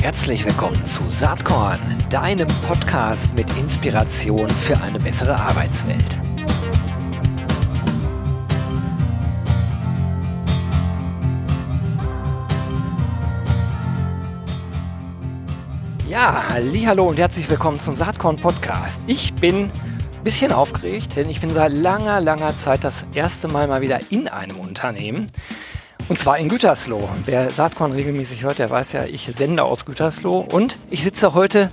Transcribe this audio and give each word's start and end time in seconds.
Herzlich 0.00 0.44
willkommen 0.44 0.84
zu 0.86 1.08
Saatkorn, 1.08 1.78
deinem 2.08 2.48
Podcast 2.66 3.34
mit 3.36 3.46
Inspiration 3.58 4.48
für 4.48 4.80
eine 4.80 4.98
bessere 4.98 5.38
Arbeitswelt. 5.38 6.18
Ja, 16.08 16.42
hallo 16.50 17.08
und 17.08 17.18
herzlich 17.18 17.48
willkommen 17.48 17.78
zum 17.78 17.94
Saatkorn 17.94 18.36
Podcast. 18.36 19.02
Ich 19.06 19.32
bin 19.34 19.64
ein 19.64 20.24
bisschen 20.24 20.52
aufgeregt, 20.52 21.16
denn 21.16 21.30
ich 21.30 21.40
bin 21.40 21.50
seit 21.50 21.72
langer, 21.72 22.20
langer 22.20 22.56
Zeit 22.56 22.84
das 22.84 23.06
erste 23.14 23.48
Mal 23.48 23.68
mal 23.68 23.80
wieder 23.80 24.00
in 24.10 24.28
einem 24.28 24.58
Unternehmen. 24.58 25.28
Und 26.10 26.18
zwar 26.18 26.38
in 26.38 26.48
Gütersloh. 26.48 27.08
Wer 27.24 27.52
Saatkorn 27.52 27.92
regelmäßig 27.92 28.42
hört, 28.42 28.58
der 28.58 28.68
weiß 28.68 28.94
ja, 28.94 29.04
ich 29.04 29.30
sende 29.32 29.62
aus 29.62 29.84
Gütersloh. 29.84 30.40
Und 30.40 30.76
ich 30.90 31.04
sitze 31.04 31.34
heute 31.34 31.70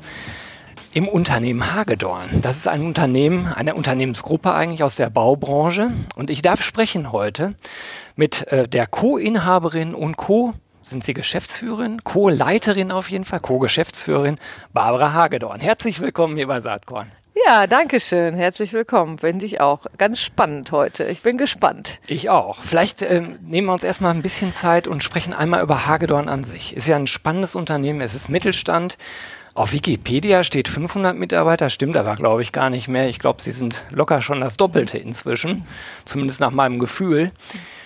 im 0.93 1.07
Unternehmen 1.07 1.73
Hagedorn. 1.73 2.29
Das 2.43 2.57
ist 2.57 2.67
ein 2.67 2.85
Unternehmen, 2.85 3.47
eine 3.47 3.73
Unternehmensgruppe 3.73 4.53
eigentlich 4.53 4.83
aus 4.83 4.95
der 4.95 5.09
Baubranche. 5.09 5.87
Und 6.15 6.29
ich 6.29 6.43
darf 6.43 6.61
sprechen 6.61 7.11
heute 7.11 7.55
mit 8.15 8.45
äh, 8.49 8.67
der 8.67 8.85
Co-Inhaberin 8.85 9.95
und 9.95 10.17
Co- 10.17 10.51
sind 10.83 11.03
Sie 11.03 11.15
Geschäftsführerin, 11.15 12.03
Co-Leiterin 12.03 12.91
auf 12.91 13.09
jeden 13.09 13.25
Fall, 13.25 13.39
Co-Geschäftsführerin 13.39 14.37
Barbara 14.71 15.13
Hagedorn. 15.13 15.61
Herzlich 15.61 15.99
willkommen 15.99 16.35
hier 16.35 16.45
bei 16.45 16.59
Saatkorn. 16.59 17.11
Ja, 17.45 17.67
danke 17.67 17.99
schön. 17.99 18.35
Herzlich 18.35 18.73
willkommen. 18.73 19.19
Finde 19.19 19.45
ich 19.45 19.59
auch 19.59 19.85
ganz 19.97 20.19
spannend 20.19 20.71
heute. 20.71 21.03
Ich 21.05 21.21
bin 21.21 21.37
gespannt. 21.37 21.99
Ich 22.07 22.29
auch. 22.29 22.59
Vielleicht 22.61 23.01
ähm, 23.01 23.37
nehmen 23.41 23.67
wir 23.67 23.73
uns 23.73 23.83
erstmal 23.83 24.13
ein 24.13 24.21
bisschen 24.21 24.51
Zeit 24.51 24.87
und 24.87 25.03
sprechen 25.03 25.33
einmal 25.33 25.61
über 25.61 25.85
Hagedorn 25.85 26.29
an 26.29 26.43
sich. 26.43 26.75
Ist 26.75 26.87
ja 26.87 26.95
ein 26.95 27.07
spannendes 27.07 27.55
Unternehmen. 27.55 28.01
Es 28.01 28.15
ist 28.15 28.29
Mittelstand. 28.29 28.97
Auf 29.53 29.73
Wikipedia 29.73 30.43
steht 30.43 30.67
500 30.67 31.15
Mitarbeiter, 31.17 31.69
stimmt 31.69 31.97
aber, 31.97 32.15
glaube 32.15 32.43
ich, 32.43 32.51
gar 32.51 32.69
nicht 32.69 32.87
mehr. 32.87 33.09
Ich 33.09 33.17
glaube, 33.17 33.41
sie 33.41 33.51
sind 33.51 33.85
locker 33.89 34.21
schon 34.21 34.39
das 34.39 34.55
Doppelte 34.55 34.99
inzwischen, 34.99 35.65
zumindest 36.05 36.41
nach 36.41 36.51
meinem 36.51 36.77
Gefühl. 36.77 37.31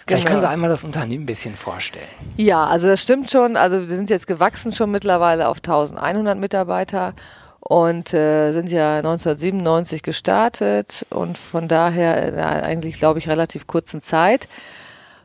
Vielleicht 0.05 0.27
können 0.27 0.41
Sie 0.41 0.45
genau. 0.45 0.53
einmal 0.53 0.69
das 0.69 0.83
Unternehmen 0.83 1.23
ein 1.23 1.27
bisschen 1.27 1.55
vorstellen. 1.55 2.07
Ja, 2.35 2.65
also 2.65 2.87
das 2.87 3.01
stimmt 3.01 3.31
schon. 3.31 3.55
Also 3.55 3.87
wir 3.87 3.95
sind 3.95 4.09
jetzt 4.09 4.27
gewachsen 4.27 4.73
schon 4.73 4.91
mittlerweile 4.91 5.47
auf 5.47 5.57
1100 5.59 6.37
Mitarbeiter 6.37 7.13
und 7.61 8.13
äh, 8.13 8.51
sind 8.51 8.71
ja 8.71 8.97
1997 8.97 10.03
gestartet 10.03 11.05
und 11.09 11.37
von 11.37 11.67
daher 11.67 12.27
in 12.27 12.35
einer 12.35 12.63
eigentlich, 12.63 12.99
glaube 12.99 13.19
ich, 13.19 13.29
relativ 13.29 13.67
kurzen 13.67 14.01
Zeit 14.01 14.47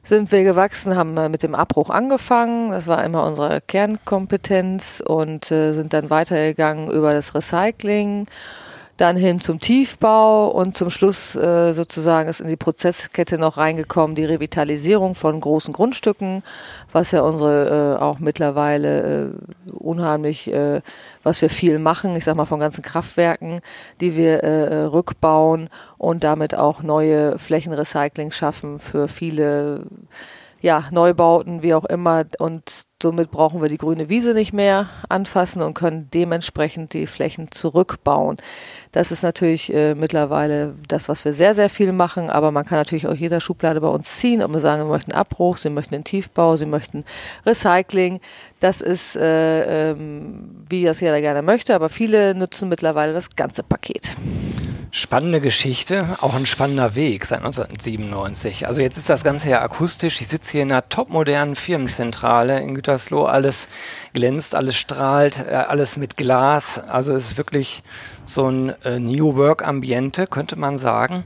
sind 0.05 0.31
wir 0.31 0.45
gewachsen, 0.45 0.97
haben 0.97 1.15
mit 1.31 1.43
dem 1.43 1.57
Abbruch 1.57 1.91
angefangen. 1.91 2.71
Das 2.71 2.87
war 2.87 3.05
immer 3.05 3.27
unsere 3.27 3.61
Kernkompetenz 3.61 5.03
und 5.05 5.51
äh, 5.51 5.73
sind 5.73 5.93
dann 5.93 6.11
weitergegangen 6.11 6.91
über 6.91 7.13
das 7.13 7.35
Recycling 7.35 8.29
dann 8.97 9.17
hin 9.17 9.41
zum 9.41 9.61
Tiefbau 9.61 10.49
und 10.49 10.77
zum 10.77 10.91
Schluss 10.91 11.35
äh, 11.35 11.75
sozusagen 11.75 12.29
ist 12.29 12.41
in 12.41 12.49
die 12.49 12.57
Prozesskette 12.57 13.37
noch 13.37 13.59
reingekommen 13.59 14.17
die 14.17 14.25
Revitalisierung 14.25 15.15
von 15.15 15.39
großen 15.39 15.73
Grundstücken, 15.73 16.43
was 16.93 17.11
ja 17.11 17.21
unsere 17.21 17.99
äh, 17.99 18.03
auch 18.03 18.19
mittlerweile 18.19 19.31
äh, 19.31 19.73
unheimlich, 19.73 20.53
äh, 20.53 20.81
was 21.23 21.43
wir 21.43 21.51
viel 21.51 21.79
machen, 21.79 22.17
ich 22.17 22.25
sag 22.25 22.37
mal 22.37 22.47
von 22.47 22.61
ganzen 22.61 22.83
Kraftwerken, 22.83 23.61
die 24.01 24.17
wir 24.17 24.43
äh, 24.43 24.85
rückbauen 24.85 25.69
und 25.99 26.25
damit 26.25 26.55
auch 26.55 26.83
neue 26.83 27.39
Flächenrecycling 27.39 28.31
schaffen 28.31 28.79
für 28.79 29.09
viele 29.09 29.83
ja, 30.61 30.85
Neubauten, 30.91 31.63
wie 31.63 31.75
auch 31.75 31.85
immer. 31.85 32.25
Und 32.39 32.87
somit 33.03 33.31
brauchen 33.31 33.61
wir 33.61 33.69
die 33.69 33.77
grüne 33.77 34.09
Wiese 34.09 34.33
nicht 34.33 34.55
mehr 34.55 34.89
anfassen 35.09 35.61
und 35.61 35.75
können 35.75 36.09
dementsprechend 36.15 36.95
die 36.95 37.07
Flächen 37.07 37.51
zurückbauen. 37.51 38.39
Das 38.93 39.13
ist 39.13 39.23
natürlich 39.23 39.73
äh, 39.75 39.95
mittlerweile 39.95 40.75
das, 40.89 41.09
was 41.09 41.25
wir 41.27 41.35
sehr, 41.35 41.55
sehr 41.55 41.69
viel 41.69 41.93
machen, 41.93 42.31
aber 42.31 42.51
man 42.51 42.65
kann 42.65 42.79
natürlich 42.79 43.07
auch 43.07 43.15
jeder 43.15 43.43
Schublade 43.43 43.83
bei 43.83 43.89
uns 43.89 44.17
ziehen, 44.17 44.43
ob 44.43 44.53
wir 44.53 44.61
sagen, 44.61 44.83
wir 44.83 44.89
möchten 44.89 45.13
Abbruch, 45.13 45.59
sie 45.59 45.69
möchten 45.69 45.93
den 45.93 46.05
Tiefbau, 46.05 46.57
sie 46.57 46.65
möchten 46.65 47.05
Recycling. 47.45 48.21
Das 48.61 48.81
ist, 48.81 49.17
äh, 49.17 49.91
ähm, 49.91 50.65
wie 50.69 50.85
das 50.85 51.01
jeder 51.01 51.21
gerne 51.21 51.43
möchte, 51.43 51.75
aber 51.75 51.91
viele 51.91 52.35
nutzen 52.35 52.71
mittlerweile 52.71 53.13
das 53.13 53.37
ganze 53.37 53.63
Paket. 53.63 54.13
Spannende 54.99 55.43
Geschichte, 55.43 56.17
auch 56.23 56.33
ein 56.33 56.47
spannender 56.47 56.95
Weg 56.95 57.27
seit 57.27 57.41
1997. 57.41 58.67
Also 58.67 58.81
jetzt 58.81 58.97
ist 58.97 59.11
das 59.11 59.25
Ganze 59.25 59.51
ja 59.51 59.61
akustisch. 59.61 60.23
Ich 60.23 60.29
sitze 60.29 60.53
hier 60.53 60.63
in 60.63 60.73
einer 60.73 60.89
topmodernen 60.89 61.55
Firmenzentrale 61.55 62.61
in 62.61 62.75
Gütersloh. 62.87 63.25
Alles 63.25 63.69
glänzt, 64.13 64.55
alles 64.55 64.77
strahlt, 64.77 65.45
äh, 65.47 65.55
alles 65.55 65.97
mit 65.97 66.17
Glas. 66.17 66.79
Also 66.79 67.15
es 67.15 67.33
ist 67.33 67.39
wirklich 67.39 67.83
so 68.25 68.49
ein 68.49 68.75
äh, 68.85 69.01
New 69.01 69.35
Work 69.35 69.67
Ambiente, 69.67 70.27
könnte 70.27 70.57
man 70.57 70.79
sagen. 70.79 71.25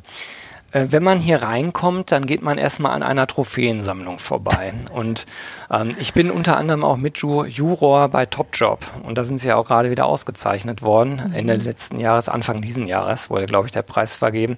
Äh, 0.73 0.87
wenn 0.91 1.03
man 1.03 1.21
hier 1.21 1.43
reinkommt, 1.43 2.13
dann 2.13 2.25
geht 2.25 2.43
man 2.43 2.57
erstmal 2.57 2.93
an 2.93 3.03
einer 3.03 3.27
Trophäensammlung 3.27 4.19
vorbei. 4.19 4.73
Und 4.93 5.27
ähm, 5.71 5.91
ich 5.99 6.15
bin 6.15 6.31
unter 6.31 6.57
anderem 6.57 6.83
auch 6.83 6.97
mit 6.97 7.19
Juror 7.19 8.09
bei 8.09 8.25
Top 8.25 8.49
Job. 8.55 8.81
Und 9.03 9.19
da 9.19 9.25
sind 9.25 9.39
sie 9.39 9.49
ja 9.49 9.57
auch 9.57 9.67
gerade 9.67 9.91
wieder 9.91 10.07
ausgezeichnet 10.07 10.81
worden. 10.81 11.23
Mhm. 11.29 11.35
Ende 11.35 11.55
letzten 11.55 12.01
Jahres, 12.01 12.31
Anfang 12.31 12.63
diesen 12.63 12.87
Jahres 12.87 13.29
wurde, 13.29 13.47
glaube 13.47 13.67
ich, 13.67 13.73
der 13.73 13.83
Preis 13.83 14.17
vergeben. 14.17 14.57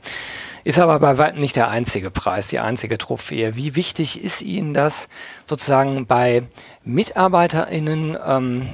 Ist 0.64 0.78
aber 0.78 0.98
bei 1.00 1.18
weitem 1.18 1.40
nicht 1.40 1.56
der 1.56 1.68
einzige 1.68 2.10
Preis, 2.10 2.48
die 2.48 2.60
einzige 2.60 2.96
Trophäe. 2.96 3.56
Wie 3.56 3.74
wichtig 3.74 4.22
ist 4.22 4.42
Ihnen 4.42 4.74
das 4.74 5.08
sozusagen 5.44 6.06
bei 6.06 6.44
MitarbeiterInnen 6.84 8.16
ähm, 8.24 8.68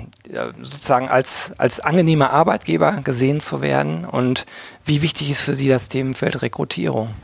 sozusagen 0.60 1.09
als, 1.09 1.53
als 1.56 1.81
angenehmer 1.81 2.31
Arbeitgeber 2.31 3.00
gesehen 3.03 3.41
zu 3.41 3.62
werden? 3.62 4.04
Und 4.04 4.44
wie 4.84 5.00
wichtig 5.00 5.31
ist 5.31 5.41
für 5.41 5.54
Sie 5.54 5.69
das 5.69 5.88
Themenfeld 5.88 6.43
Rekrutierung? 6.43 7.15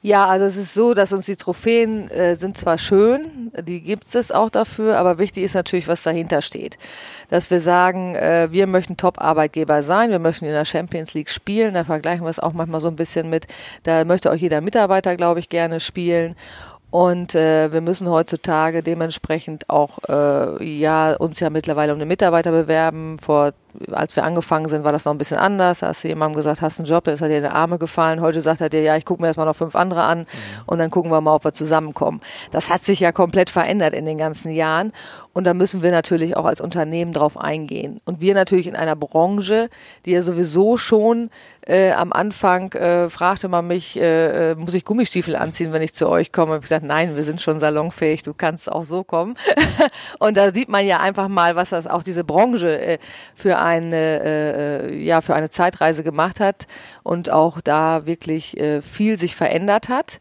Ja, 0.00 0.26
also 0.26 0.46
es 0.46 0.56
ist 0.56 0.74
so, 0.74 0.94
dass 0.94 1.12
uns 1.12 1.26
die 1.26 1.36
Trophäen 1.36 2.08
äh, 2.10 2.36
sind 2.36 2.56
zwar 2.56 2.78
schön, 2.78 3.50
die 3.60 3.80
gibt 3.80 4.14
es 4.14 4.30
auch 4.30 4.48
dafür, 4.48 4.96
aber 4.96 5.18
wichtig 5.18 5.42
ist 5.42 5.54
natürlich, 5.54 5.88
was 5.88 6.04
dahinter 6.04 6.40
steht. 6.40 6.78
Dass 7.30 7.50
wir 7.50 7.60
sagen, 7.60 8.14
äh, 8.14 8.48
wir 8.50 8.68
möchten 8.68 8.96
Top-Arbeitgeber 8.96 9.82
sein, 9.82 10.10
wir 10.10 10.20
möchten 10.20 10.44
in 10.44 10.52
der 10.52 10.64
Champions 10.64 11.14
League 11.14 11.30
spielen, 11.30 11.74
da 11.74 11.84
vergleichen 11.84 12.24
wir 12.24 12.30
es 12.30 12.38
auch 12.38 12.52
manchmal 12.52 12.80
so 12.80 12.88
ein 12.88 12.96
bisschen 12.96 13.28
mit, 13.28 13.46
da 13.82 14.04
möchte 14.04 14.30
auch 14.30 14.36
jeder 14.36 14.60
Mitarbeiter, 14.60 15.16
glaube 15.16 15.40
ich, 15.40 15.48
gerne 15.48 15.80
spielen. 15.80 16.36
Und 16.90 17.34
äh, 17.34 17.70
wir 17.70 17.82
müssen 17.82 18.08
heutzutage 18.08 18.82
dementsprechend 18.82 19.68
auch 19.68 19.98
äh, 20.08 20.64
ja 20.64 21.14
uns 21.16 21.38
ja 21.38 21.50
mittlerweile 21.50 21.92
um 21.92 21.98
den 21.98 22.08
Mitarbeiter 22.08 22.50
bewerben. 22.50 23.18
Vor 23.18 23.52
als 23.92 24.16
wir 24.16 24.24
angefangen 24.24 24.68
sind, 24.68 24.84
war 24.84 24.92
das 24.92 25.04
noch 25.04 25.12
ein 25.12 25.18
bisschen 25.18 25.36
anders. 25.36 25.80
Da 25.80 25.88
hast 25.88 26.04
du 26.04 26.08
jemandem 26.08 26.36
gesagt, 26.36 26.62
hast 26.62 26.78
einen 26.78 26.88
Job, 26.88 27.04
dann 27.04 27.14
ist 27.14 27.20
er 27.20 27.28
dir 27.28 27.38
in 27.38 27.42
die 27.44 27.50
Arme 27.50 27.78
gefallen. 27.78 28.20
Heute 28.20 28.40
sagt 28.40 28.60
er 28.60 28.68
dir, 28.68 28.82
ja, 28.82 28.96
ich 28.96 29.04
gucke 29.04 29.22
mir 29.22 29.28
erstmal 29.28 29.46
noch 29.46 29.56
fünf 29.56 29.76
andere 29.76 30.02
an 30.02 30.20
mhm. 30.20 30.24
und 30.66 30.78
dann 30.78 30.90
gucken 30.90 31.10
wir 31.10 31.20
mal, 31.20 31.34
ob 31.34 31.44
wir 31.44 31.52
zusammenkommen. 31.52 32.20
Das 32.50 32.70
hat 32.70 32.84
sich 32.84 33.00
ja 33.00 33.12
komplett 33.12 33.50
verändert 33.50 33.94
in 33.94 34.04
den 34.04 34.18
ganzen 34.18 34.50
Jahren. 34.50 34.92
Und 35.32 35.44
da 35.44 35.54
müssen 35.54 35.82
wir 35.82 35.92
natürlich 35.92 36.36
auch 36.36 36.46
als 36.46 36.60
Unternehmen 36.60 37.12
drauf 37.12 37.36
eingehen. 37.36 38.00
Und 38.04 38.20
wir 38.20 38.34
natürlich 38.34 38.66
in 38.66 38.74
einer 38.74 38.96
Branche, 38.96 39.70
die 40.04 40.10
ja 40.10 40.22
sowieso 40.22 40.76
schon 40.78 41.30
äh, 41.64 41.92
am 41.92 42.12
Anfang 42.12 42.72
äh, 42.72 43.08
fragte 43.08 43.48
man 43.48 43.66
mich, 43.66 43.96
äh, 44.00 44.52
äh 44.52 44.54
muss 44.56 44.74
ich 44.74 44.84
Gummistiefel 44.84 45.36
anziehen, 45.36 45.72
wenn 45.72 45.82
ich 45.82 45.94
zu 45.94 46.08
euch 46.08 46.32
komme? 46.32 46.56
Ich 46.56 46.62
gesagt, 46.62 46.84
nein, 46.84 47.14
wir 47.14 47.22
sind 47.22 47.40
schon 47.40 47.60
salonfähig, 47.60 48.22
du 48.22 48.34
kannst 48.34 48.72
auch 48.72 48.84
so 48.84 49.04
kommen. 49.04 49.36
und 50.18 50.36
da 50.36 50.50
sieht 50.50 50.70
man 50.70 50.84
ja 50.84 50.98
einfach 50.98 51.28
mal, 51.28 51.54
was 51.54 51.70
das 51.70 51.86
auch 51.86 52.02
diese 52.02 52.24
Branche 52.24 52.80
äh, 52.80 52.98
für 53.36 53.58
eine 53.68 54.22
äh, 54.24 55.02
ja 55.02 55.20
für 55.20 55.34
eine 55.34 55.50
Zeitreise 55.50 56.02
gemacht 56.02 56.40
hat 56.40 56.66
und 57.02 57.30
auch 57.30 57.60
da 57.60 58.06
wirklich 58.06 58.58
äh, 58.58 58.82
viel 58.82 59.18
sich 59.18 59.36
verändert 59.36 59.88
hat. 59.88 60.20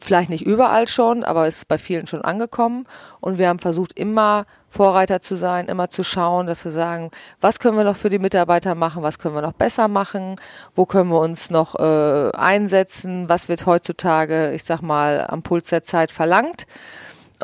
Vielleicht 0.00 0.30
nicht 0.30 0.44
überall 0.44 0.88
schon, 0.88 1.24
aber 1.24 1.46
es 1.46 1.58
ist 1.58 1.68
bei 1.68 1.78
vielen 1.78 2.06
schon 2.06 2.22
angekommen. 2.22 2.86
Und 3.20 3.38
wir 3.38 3.48
haben 3.48 3.58
versucht, 3.58 3.98
immer 3.98 4.46
Vorreiter 4.68 5.20
zu 5.20 5.36
sein, 5.36 5.66
immer 5.66 5.90
zu 5.90 6.02
schauen, 6.02 6.46
dass 6.46 6.64
wir 6.64 6.72
sagen, 6.72 7.10
was 7.42 7.58
können 7.58 7.76
wir 7.76 7.84
noch 7.84 7.96
für 7.96 8.08
die 8.08 8.18
Mitarbeiter 8.18 8.74
machen, 8.74 9.02
was 9.02 9.18
können 9.18 9.34
wir 9.34 9.42
noch 9.42 9.52
besser 9.52 9.86
machen, 9.86 10.36
wo 10.74 10.86
können 10.86 11.10
wir 11.10 11.20
uns 11.20 11.50
noch 11.50 11.78
äh, 11.78 12.30
einsetzen, 12.34 13.28
was 13.28 13.48
wird 13.50 13.66
heutzutage, 13.66 14.52
ich 14.52 14.64
sag 14.64 14.80
mal, 14.80 15.26
am 15.28 15.42
Puls 15.42 15.68
der 15.68 15.82
Zeit 15.82 16.10
verlangt. 16.10 16.66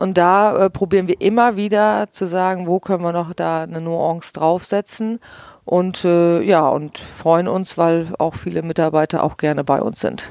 Und 0.01 0.17
da 0.17 0.67
äh, 0.67 0.71
probieren 0.71 1.09
wir 1.09 1.21
immer 1.21 1.57
wieder 1.57 2.09
zu 2.11 2.27
sagen, 2.27 2.67
wo 2.67 2.79
können 2.79 3.03
wir 3.03 3.13
noch 3.13 3.35
da 3.35 3.63
eine 3.63 3.81
Nuance 3.81 4.33
draufsetzen 4.33 5.21
und 5.65 6.05
äh, 6.05 6.41
ja, 6.43 6.67
und 6.69 6.99
freuen 6.99 7.49
uns, 7.49 7.77
weil 7.77 8.09
auch 8.19 8.35
viele 8.35 8.63
Mitarbeiter 8.63 9.23
auch 9.23 9.37
gerne 9.37 9.65
bei 9.65 9.83
uns 9.83 10.01
sind. 10.01 10.25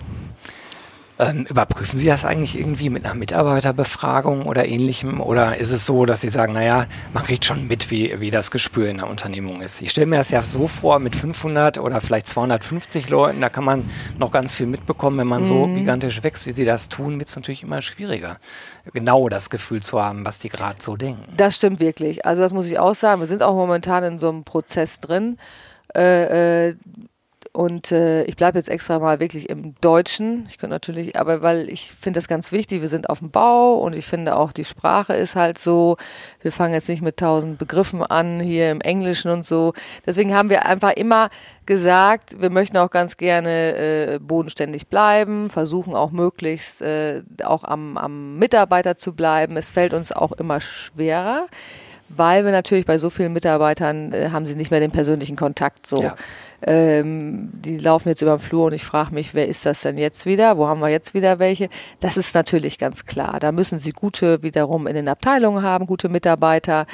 Ähm, 1.19 1.45
überprüfen 1.49 1.97
Sie 1.97 2.05
das 2.05 2.25
eigentlich 2.25 2.59
irgendwie 2.59 2.89
mit 2.89 3.05
einer 3.05 3.15
Mitarbeiterbefragung 3.15 4.45
oder 4.45 4.67
ähnlichem? 4.67 5.19
Oder 5.19 5.57
ist 5.57 5.71
es 5.71 5.85
so, 5.85 6.05
dass 6.05 6.21
Sie 6.21 6.29
sagen, 6.29 6.53
naja, 6.53 6.85
man 7.13 7.23
kriegt 7.23 7.43
schon 7.45 7.67
mit, 7.67 7.89
wie, 7.89 8.19
wie 8.19 8.29
das 8.29 8.51
Gespür 8.51 8.87
in 8.87 8.97
der 8.97 9.09
Unternehmung 9.09 9.61
ist? 9.61 9.81
Ich 9.81 9.91
stelle 9.91 10.05
mir 10.05 10.17
das 10.17 10.29
ja 10.29 10.43
so 10.43 10.67
vor, 10.67 10.99
mit 10.99 11.15
500 11.15 11.79
oder 11.79 12.01
vielleicht 12.01 12.27
250 12.27 13.09
Leuten, 13.09 13.41
da 13.41 13.49
kann 13.49 13.63
man 13.63 13.89
noch 14.19 14.31
ganz 14.31 14.53
viel 14.53 14.67
mitbekommen. 14.67 15.17
Wenn 15.17 15.27
man 15.27 15.41
mhm. 15.41 15.47
so 15.47 15.67
gigantisch 15.67 16.21
wächst, 16.21 16.45
wie 16.45 16.51
Sie 16.51 16.65
das 16.65 16.89
tun, 16.89 17.19
wird 17.19 17.29
es 17.29 17.35
natürlich 17.35 17.63
immer 17.63 17.81
schwieriger, 17.81 18.37
genau 18.93 19.27
das 19.27 19.49
Gefühl 19.49 19.81
zu 19.81 20.01
haben, 20.01 20.23
was 20.23 20.39
die 20.39 20.49
gerade 20.49 20.81
so 20.81 20.97
denken. 20.97 21.33
Das 21.35 21.55
stimmt 21.55 21.79
wirklich. 21.79 22.25
Also 22.25 22.43
das 22.43 22.53
muss 22.53 22.67
ich 22.67 22.77
auch 22.77 22.93
sagen. 22.93 23.21
Wir 23.21 23.27
sind 23.27 23.41
auch 23.41 23.55
momentan 23.55 24.03
in 24.03 24.19
so 24.19 24.29
einem 24.29 24.43
Prozess 24.43 24.99
drin. 24.99 25.37
Äh, 25.95 26.69
äh, 26.69 26.75
und 27.57 27.91
äh, 27.91 28.21
ich 28.25 28.35
bleibe 28.35 28.59
jetzt 28.59 28.69
extra 28.69 28.99
mal 28.99 29.19
wirklich 29.19 29.49
im 29.49 29.73
Deutschen. 29.81 30.45
Ich 30.47 30.59
könnte 30.59 30.75
natürlich, 30.75 31.19
aber 31.19 31.41
weil 31.41 31.67
ich 31.69 31.91
finde 31.91 32.19
das 32.19 32.27
ganz 32.27 32.51
wichtig, 32.51 32.81
wir 32.81 32.87
sind 32.87 33.09
auf 33.09 33.17
dem 33.17 33.31
Bau 33.31 33.79
und 33.79 33.93
ich 33.93 34.05
finde 34.05 34.35
auch 34.35 34.51
die 34.51 34.63
Sprache 34.63 35.15
ist 35.15 35.35
halt 35.35 35.57
so, 35.57 35.97
wir 36.43 36.51
fangen 36.51 36.75
jetzt 36.75 36.87
nicht 36.87 37.01
mit 37.01 37.17
tausend 37.17 37.57
Begriffen 37.57 38.03
an, 38.03 38.39
hier 38.39 38.69
im 38.69 38.79
Englischen 38.79 39.31
und 39.31 39.43
so. 39.43 39.73
Deswegen 40.05 40.35
haben 40.35 40.51
wir 40.51 40.67
einfach 40.67 40.91
immer 40.91 41.31
gesagt, 41.65 42.39
wir 42.39 42.51
möchten 42.51 42.77
auch 42.77 42.91
ganz 42.91 43.17
gerne 43.17 43.75
äh, 43.75 44.19
bodenständig 44.19 44.85
bleiben, 44.85 45.49
versuchen 45.49 45.95
auch 45.95 46.11
möglichst 46.11 46.83
äh, 46.83 47.23
auch 47.43 47.63
am, 47.63 47.97
am 47.97 48.37
Mitarbeiter 48.37 48.97
zu 48.97 49.15
bleiben. 49.15 49.57
Es 49.57 49.71
fällt 49.71 49.95
uns 49.95 50.11
auch 50.11 50.33
immer 50.33 50.61
schwerer, 50.61 51.47
weil 52.09 52.45
wir 52.45 52.51
natürlich 52.51 52.85
bei 52.85 52.97
so 52.97 53.09
vielen 53.09 53.33
Mitarbeitern 53.33 54.13
äh, 54.13 54.29
haben 54.31 54.45
sie 54.45 54.55
nicht 54.55 54.71
mehr 54.71 54.79
den 54.79 54.91
persönlichen 54.91 55.35
Kontakt 55.35 55.87
so. 55.87 56.01
Ja 56.01 56.15
ähm, 56.61 57.49
die 57.53 57.77
laufen 57.77 58.09
jetzt 58.09 58.21
über 58.21 58.35
den 58.35 58.39
Flur 58.39 58.65
und 58.65 58.73
ich 58.73 58.83
frage 58.83 59.13
mich, 59.13 59.35
wer 59.35 59.47
ist 59.47 59.65
das 59.65 59.81
denn 59.81 59.97
jetzt 59.97 60.25
wieder? 60.25 60.57
Wo 60.57 60.67
haben 60.67 60.79
wir 60.79 60.89
jetzt 60.89 61.13
wieder 61.13 61.39
welche? 61.39 61.69
Das 61.99 62.17
ist 62.17 62.33
natürlich 62.33 62.79
ganz 62.79 63.05
klar. 63.05 63.39
Da 63.39 63.51
müssen 63.51 63.79
sie 63.79 63.91
gute 63.91 64.41
wiederum 64.41 64.87
in 64.87 64.95
den 64.95 65.07
Abteilungen 65.07 65.63
haben, 65.63 65.85
gute 65.85 66.09
Mitarbeiter, 66.09 66.87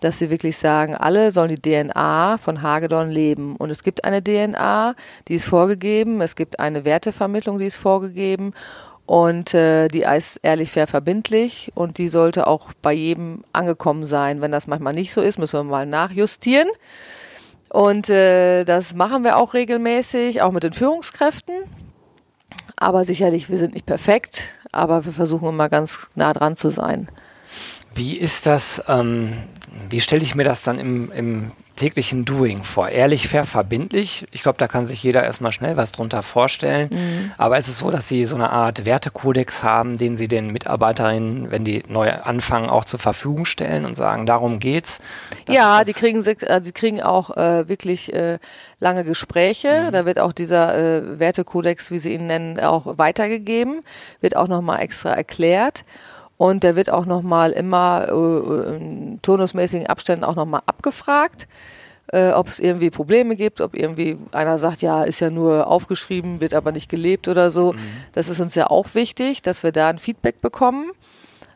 dass 0.00 0.18
sie 0.18 0.28
wirklich 0.28 0.58
sagen, 0.58 0.94
alle 0.94 1.30
sollen 1.30 1.54
die 1.54 1.86
DNA 1.86 2.36
von 2.36 2.60
Hagedorn 2.60 3.10
leben. 3.10 3.56
Und 3.56 3.70
es 3.70 3.82
gibt 3.82 4.04
eine 4.04 4.22
DNA, 4.22 4.94
die 5.28 5.34
ist 5.34 5.46
vorgegeben, 5.46 6.20
es 6.20 6.36
gibt 6.36 6.60
eine 6.60 6.84
Wertevermittlung, 6.84 7.58
die 7.58 7.66
ist 7.66 7.76
vorgegeben. 7.76 8.52
Und 9.06 9.54
äh, 9.54 9.86
die 9.86 10.02
ist 10.02 10.40
ehrlich 10.42 10.72
fair 10.72 10.88
verbindlich 10.88 11.70
und 11.76 11.98
die 11.98 12.08
sollte 12.08 12.48
auch 12.48 12.72
bei 12.82 12.92
jedem 12.92 13.44
angekommen 13.52 14.04
sein. 14.04 14.40
Wenn 14.40 14.50
das 14.50 14.66
manchmal 14.66 14.94
nicht 14.94 15.12
so 15.12 15.20
ist, 15.20 15.38
müssen 15.38 15.60
wir 15.60 15.64
mal 15.64 15.86
nachjustieren. 15.86 16.68
Und 17.68 18.10
äh, 18.10 18.64
das 18.64 18.94
machen 18.94 19.22
wir 19.22 19.36
auch 19.36 19.54
regelmäßig, 19.54 20.42
auch 20.42 20.50
mit 20.50 20.64
den 20.64 20.72
Führungskräften. 20.72 21.54
Aber 22.76 23.04
sicherlich, 23.04 23.48
wir 23.48 23.58
sind 23.58 23.74
nicht 23.74 23.86
perfekt, 23.86 24.48
aber 24.72 25.04
wir 25.04 25.12
versuchen 25.12 25.48
immer 25.48 25.68
ganz 25.68 26.08
nah 26.14 26.32
dran 26.32 26.56
zu 26.56 26.70
sein. 26.70 27.08
Wie 27.96 28.14
ist 28.14 28.44
das, 28.44 28.82
ähm, 28.88 29.32
wie 29.88 30.00
stelle 30.00 30.22
ich 30.22 30.34
mir 30.34 30.44
das 30.44 30.62
dann 30.62 30.78
im, 30.78 31.10
im 31.12 31.52
täglichen 31.76 32.26
Doing 32.26 32.62
vor? 32.62 32.90
Ehrlich, 32.90 33.26
fair, 33.26 33.46
verbindlich? 33.46 34.26
Ich 34.32 34.42
glaube, 34.42 34.58
da 34.58 34.68
kann 34.68 34.84
sich 34.84 35.02
jeder 35.02 35.24
erstmal 35.24 35.50
schnell 35.50 35.78
was 35.78 35.92
drunter 35.92 36.22
vorstellen. 36.22 36.90
Mhm. 36.90 37.32
Aber 37.38 37.56
ist 37.56 37.68
es 37.68 37.78
so, 37.78 37.90
dass 37.90 38.06
Sie 38.06 38.26
so 38.26 38.34
eine 38.34 38.50
Art 38.50 38.84
Wertekodex 38.84 39.62
haben, 39.62 39.96
den 39.96 40.18
Sie 40.18 40.28
den 40.28 40.50
Mitarbeiterinnen, 40.52 41.50
wenn 41.50 41.64
die 41.64 41.84
neu 41.88 42.12
anfangen, 42.12 42.68
auch 42.68 42.84
zur 42.84 43.00
Verfügung 43.00 43.46
stellen 43.46 43.86
und 43.86 43.94
sagen, 43.94 44.26
darum 44.26 44.58
geht's? 44.58 45.00
Ja, 45.48 45.82
die 45.82 45.94
kriegen, 45.94 46.22
äh, 46.22 46.60
die 46.60 46.72
kriegen 46.72 47.02
auch 47.02 47.34
äh, 47.34 47.66
wirklich 47.66 48.12
äh, 48.12 48.38
lange 48.78 49.04
Gespräche. 49.04 49.86
Mhm. 49.86 49.92
Da 49.92 50.04
wird 50.04 50.18
auch 50.18 50.32
dieser 50.32 50.76
äh, 50.76 51.18
Wertekodex, 51.18 51.90
wie 51.90 51.98
Sie 51.98 52.12
ihn 52.12 52.26
nennen, 52.26 52.60
auch 52.60 52.98
weitergegeben, 52.98 53.82
wird 54.20 54.36
auch 54.36 54.48
nochmal 54.48 54.80
extra 54.80 55.12
erklärt. 55.12 55.84
Und 56.36 56.62
der 56.62 56.76
wird 56.76 56.90
auch 56.90 57.06
nochmal 57.06 57.52
immer 57.52 58.08
äh, 58.08 58.76
in 58.76 59.20
turnusmäßigen 59.22 59.86
Abständen 59.86 60.24
auch 60.24 60.36
nochmal 60.36 60.62
abgefragt, 60.66 61.48
äh, 62.12 62.30
ob 62.30 62.48
es 62.48 62.60
irgendwie 62.60 62.90
Probleme 62.90 63.36
gibt, 63.36 63.60
ob 63.60 63.74
irgendwie 63.74 64.18
einer 64.32 64.58
sagt, 64.58 64.82
ja, 64.82 65.02
ist 65.02 65.20
ja 65.20 65.30
nur 65.30 65.66
aufgeschrieben, 65.66 66.40
wird 66.40 66.54
aber 66.54 66.72
nicht 66.72 66.88
gelebt 66.88 67.26
oder 67.28 67.50
so. 67.50 67.72
Mhm. 67.72 67.78
Das 68.12 68.28
ist 68.28 68.40
uns 68.40 68.54
ja 68.54 68.68
auch 68.68 68.94
wichtig, 68.94 69.42
dass 69.42 69.62
wir 69.62 69.72
da 69.72 69.88
ein 69.88 69.98
Feedback 69.98 70.40
bekommen. 70.40 70.90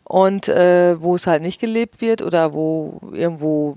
Und 0.03 0.49
äh, 0.49 1.01
wo 1.01 1.15
es 1.15 1.29
halt 1.29 1.41
nicht 1.41 1.61
gelebt 1.61 2.01
wird 2.01 2.21
oder 2.21 2.53
wo 2.53 3.01
irgendwo 3.13 3.77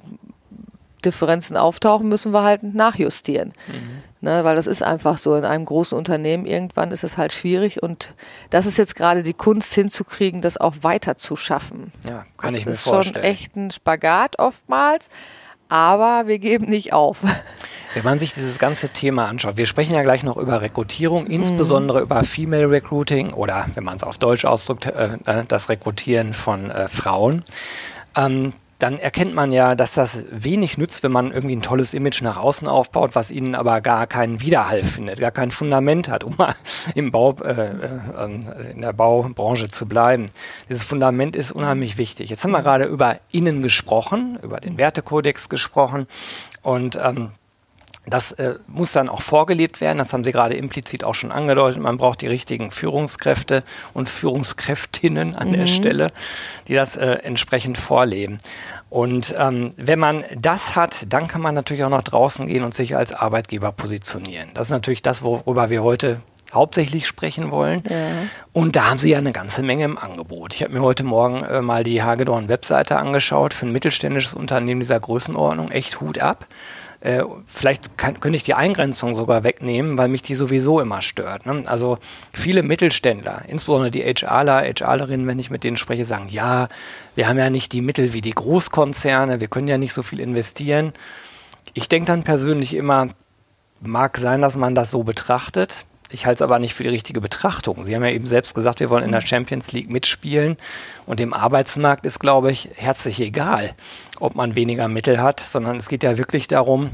Differenzen 1.05 1.57
auftauchen, 1.57 2.07
müssen 2.07 2.33
wir 2.33 2.43
halt 2.43 2.63
nachjustieren. 2.63 3.53
Mhm. 3.67 4.03
Ne, 4.21 4.45
weil 4.45 4.55
das 4.55 4.67
ist 4.67 4.81
einfach 4.81 5.17
so. 5.17 5.35
In 5.35 5.43
einem 5.43 5.65
großen 5.65 5.97
Unternehmen 5.97 6.45
irgendwann 6.45 6.91
ist 6.91 7.03
es 7.03 7.17
halt 7.17 7.33
schwierig 7.33 7.83
und 7.83 8.13
das 8.51 8.65
ist 8.65 8.77
jetzt 8.77 8.95
gerade 8.95 9.21
die 9.21 9.33
Kunst 9.33 9.73
hinzukriegen, 9.73 10.39
das 10.39 10.55
auch 10.55 10.75
weiter 10.81 11.15
zu 11.15 11.35
schaffen. 11.35 11.91
Ja, 12.05 12.25
kann 12.37 12.53
das 12.53 12.59
ich 12.59 12.65
mir 12.65 12.73
vorstellen. 12.73 13.15
Das 13.15 13.21
ist 13.21 13.21
schon 13.21 13.21
echt 13.23 13.55
ein 13.57 13.71
Spagat 13.71 14.39
oftmals, 14.39 15.09
aber 15.67 16.27
wir 16.27 16.39
geben 16.39 16.69
nicht 16.69 16.93
auf. 16.93 17.19
Wenn 17.93 18.03
man 18.03 18.17
sich 18.17 18.33
dieses 18.33 18.59
ganze 18.59 18.89
Thema 18.89 19.27
anschaut, 19.27 19.57
wir 19.57 19.65
sprechen 19.65 19.93
ja 19.93 20.03
gleich 20.03 20.23
noch 20.23 20.37
über 20.37 20.61
Rekrutierung, 20.61 21.27
insbesondere 21.27 21.99
mhm. 21.99 22.03
über 22.05 22.23
Female 22.23 22.69
Recruiting 22.69 23.33
oder, 23.33 23.67
wenn 23.73 23.83
man 23.83 23.97
es 23.97 24.03
auf 24.03 24.17
Deutsch 24.17 24.45
ausdrückt, 24.45 24.85
äh, 24.85 25.17
äh, 25.25 25.43
das 25.47 25.67
Rekrutieren 25.67 26.33
von 26.33 26.71
äh, 26.71 26.87
Frauen. 26.87 27.43
Ähm, 28.15 28.53
dann 28.83 28.99
erkennt 28.99 29.33
man 29.33 29.53
ja, 29.53 29.75
dass 29.75 29.93
das 29.93 30.25
wenig 30.29 30.77
nützt, 30.77 31.03
wenn 31.03 31.11
man 31.13 31.31
irgendwie 31.31 31.55
ein 31.55 31.61
tolles 31.61 31.93
Image 31.93 32.21
nach 32.21 32.35
außen 32.35 32.67
aufbaut, 32.67 33.15
was 33.15 33.31
ihnen 33.31 33.55
aber 33.55 33.79
gar 33.79 34.07
keinen 34.07 34.41
Widerhall 34.41 34.83
findet, 34.83 35.21
gar 35.21 35.31
kein 35.31 35.51
Fundament 35.51 36.09
hat, 36.09 36.25
um 36.25 36.35
mal 36.37 36.53
im 36.93 37.09
Bau, 37.09 37.31
äh, 37.45 37.69
äh, 37.69 38.71
in 38.73 38.81
der 38.81 38.91
Baubranche 38.91 39.69
zu 39.69 39.85
bleiben. 39.85 40.31
Dieses 40.67 40.83
Fundament 40.83 41.37
ist 41.37 41.53
unheimlich 41.53 41.97
wichtig. 41.97 42.29
Jetzt 42.29 42.43
haben 42.43 42.51
wir 42.51 42.61
gerade 42.61 42.83
über 42.83 43.19
Innen 43.31 43.61
gesprochen, 43.61 44.37
über 44.43 44.59
den 44.59 44.77
Wertekodex 44.77 45.47
gesprochen 45.47 46.05
und 46.61 46.99
ähm, 47.01 47.31
das 48.05 48.33
äh, 48.33 48.55
muss 48.67 48.91
dann 48.91 49.07
auch 49.07 49.21
vorgelebt 49.21 49.79
werden. 49.79 49.97
Das 49.97 50.11
haben 50.11 50.25
Sie 50.25 50.33
gerade 50.33 50.55
implizit 50.55 51.05
auch 51.05 51.15
schon 51.15 51.31
angedeutet. 51.31 51.81
Man 51.81 51.97
braucht 51.97 52.21
die 52.21 52.27
richtigen 52.27 52.69
Führungskräfte 52.69 53.63
und 53.93 54.09
Führungskräftinnen 54.09 55.35
an 55.35 55.49
mhm. 55.49 55.53
der 55.53 55.67
Stelle, 55.67 56.07
die 56.67 56.73
das 56.73 56.97
äh, 56.97 57.05
entsprechend 57.23 57.77
vorleben. 57.77 58.39
Und 58.93 59.33
ähm, 59.39 59.73
wenn 59.75 59.97
man 59.97 60.23
das 60.37 60.75
hat, 60.75 61.07
dann 61.09 61.27
kann 61.27 61.41
man 61.41 61.55
natürlich 61.55 61.83
auch 61.83 61.89
noch 61.89 62.03
draußen 62.03 62.45
gehen 62.45 62.63
und 62.63 62.75
sich 62.75 62.95
als 62.95 63.11
Arbeitgeber 63.11 63.71
positionieren. 63.71 64.49
Das 64.53 64.67
ist 64.67 64.71
natürlich 64.71 65.01
das, 65.01 65.23
worüber 65.23 65.71
wir 65.71 65.81
heute 65.81 66.21
hauptsächlich 66.53 67.07
sprechen 67.07 67.49
wollen. 67.49 67.81
Ja. 67.89 67.97
Und 68.51 68.75
da 68.75 68.91
haben 68.91 68.99
sie 68.99 69.09
ja 69.09 69.17
eine 69.17 69.31
ganze 69.31 69.63
Menge 69.63 69.85
im 69.85 69.97
Angebot. 69.97 70.53
Ich 70.53 70.61
habe 70.61 70.73
mir 70.73 70.83
heute 70.83 71.03
Morgen 71.03 71.43
äh, 71.43 71.63
mal 71.63 71.83
die 71.83 72.03
Hagedorn-Webseite 72.03 72.97
angeschaut 72.97 73.55
für 73.55 73.65
ein 73.65 73.71
mittelständisches 73.71 74.35
Unternehmen 74.35 74.81
dieser 74.81 74.99
Größenordnung. 74.99 75.71
Echt 75.71 75.99
Hut 75.99 76.19
ab. 76.19 76.45
Äh, 77.03 77.25
vielleicht 77.47 77.97
kann, 77.97 78.21
könnte 78.21 78.37
ich 78.37 78.43
die 78.43 78.53
Eingrenzung 78.53 79.13
sogar 79.13 79.43
wegnehmen, 79.43 79.97
weil 79.97 80.07
mich 80.07 80.21
die 80.21 80.35
sowieso 80.35 80.79
immer 80.79 81.01
stört. 81.01 81.45
Ne? 81.45 81.63
Also 81.65 81.97
viele 82.31 82.63
Mittelständler, 82.63 83.41
insbesondere 83.49 83.91
die 83.91 84.03
HRler, 84.03 84.63
HRlerinnen, 84.63 85.27
wenn 85.27 85.37
ich 85.37 85.49
mit 85.49 85.65
denen 85.65 85.75
spreche, 85.75 86.05
sagen, 86.05 86.29
ja, 86.29 86.69
wir 87.13 87.27
haben 87.27 87.37
ja 87.37 87.49
nicht 87.49 87.73
die 87.73 87.81
Mittel 87.81 88.13
wie 88.13 88.21
die 88.21 88.31
Großkonzerne, 88.31 89.41
wir 89.41 89.49
können 89.49 89.67
ja 89.67 89.77
nicht 89.77 89.91
so 89.91 90.01
viel 90.01 90.21
investieren. 90.21 90.93
Ich 91.73 91.89
denke 91.89 92.07
dann 92.07 92.23
persönlich 92.23 92.73
immer, 92.73 93.09
mag 93.81 94.17
sein, 94.17 94.41
dass 94.41 94.55
man 94.55 94.73
das 94.73 94.89
so 94.89 95.03
betrachtet. 95.03 95.85
Ich 96.13 96.27
halte 96.27 96.35
es 96.35 96.41
aber 96.43 96.59
nicht 96.59 96.75
für 96.75 96.83
die 96.83 96.89
richtige 96.89 97.19
Betrachtung. 97.19 97.83
Sie 97.83 97.95
haben 97.95 98.03
ja 98.03 98.11
eben 98.11 98.27
selbst 98.27 98.53
gesagt, 98.53 98.79
wir 98.79 98.91
wollen 98.91 99.03
in 99.03 99.11
der 99.11 99.21
Champions 99.21 99.71
League 99.71 99.89
mitspielen. 99.89 100.57
Und 101.07 101.19
dem 101.19 101.33
Arbeitsmarkt 101.33 102.05
ist, 102.05 102.19
glaube 102.19 102.51
ich, 102.51 102.69
herzlich 102.75 103.19
egal, 103.19 103.73
ob 104.19 104.35
man 104.35 104.55
weniger 104.55 104.87
Mittel 104.87 105.19
hat, 105.19 105.39
sondern 105.39 105.77
es 105.77 105.89
geht 105.89 106.03
ja 106.03 106.19
wirklich 106.19 106.47
darum, 106.47 106.91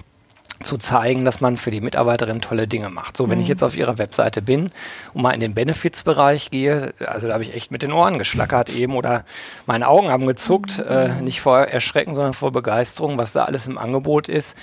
zu 0.62 0.78
zeigen, 0.78 1.24
dass 1.24 1.40
man 1.40 1.56
für 1.56 1.72
die 1.72 1.80
Mitarbeiterin 1.80 2.42
tolle 2.42 2.68
Dinge 2.68 2.90
macht. 2.90 3.16
So, 3.16 3.30
wenn 3.30 3.38
mhm. 3.38 3.44
ich 3.44 3.50
jetzt 3.50 3.64
auf 3.64 3.78
ihrer 3.78 3.98
Webseite 3.98 4.42
bin 4.42 4.72
und 5.14 5.22
mal 5.22 5.32
in 5.32 5.40
den 5.40 5.54
Benefits-Bereich 5.54 6.50
gehe, 6.52 6.94
also 7.06 7.28
da 7.28 7.34
habe 7.34 7.44
ich 7.44 7.54
echt 7.54 7.72
mit 7.72 7.82
den 7.82 7.94
Ohren 7.94 8.18
geschlackert 8.18 8.70
eben 8.70 8.96
oder 8.96 9.24
meine 9.66 9.88
Augen 9.88 10.10
haben 10.10 10.28
gezuckt, 10.28 10.78
mhm. 10.80 10.92
äh, 10.92 11.22
nicht 11.22 11.40
vor 11.40 11.60
Erschrecken, 11.60 12.14
sondern 12.14 12.34
vor 12.34 12.52
Begeisterung, 12.52 13.18
was 13.18 13.34
da 13.34 13.46
alles 13.46 13.68
im 13.68 13.78
Angebot 13.78 14.28
ist 14.28 14.58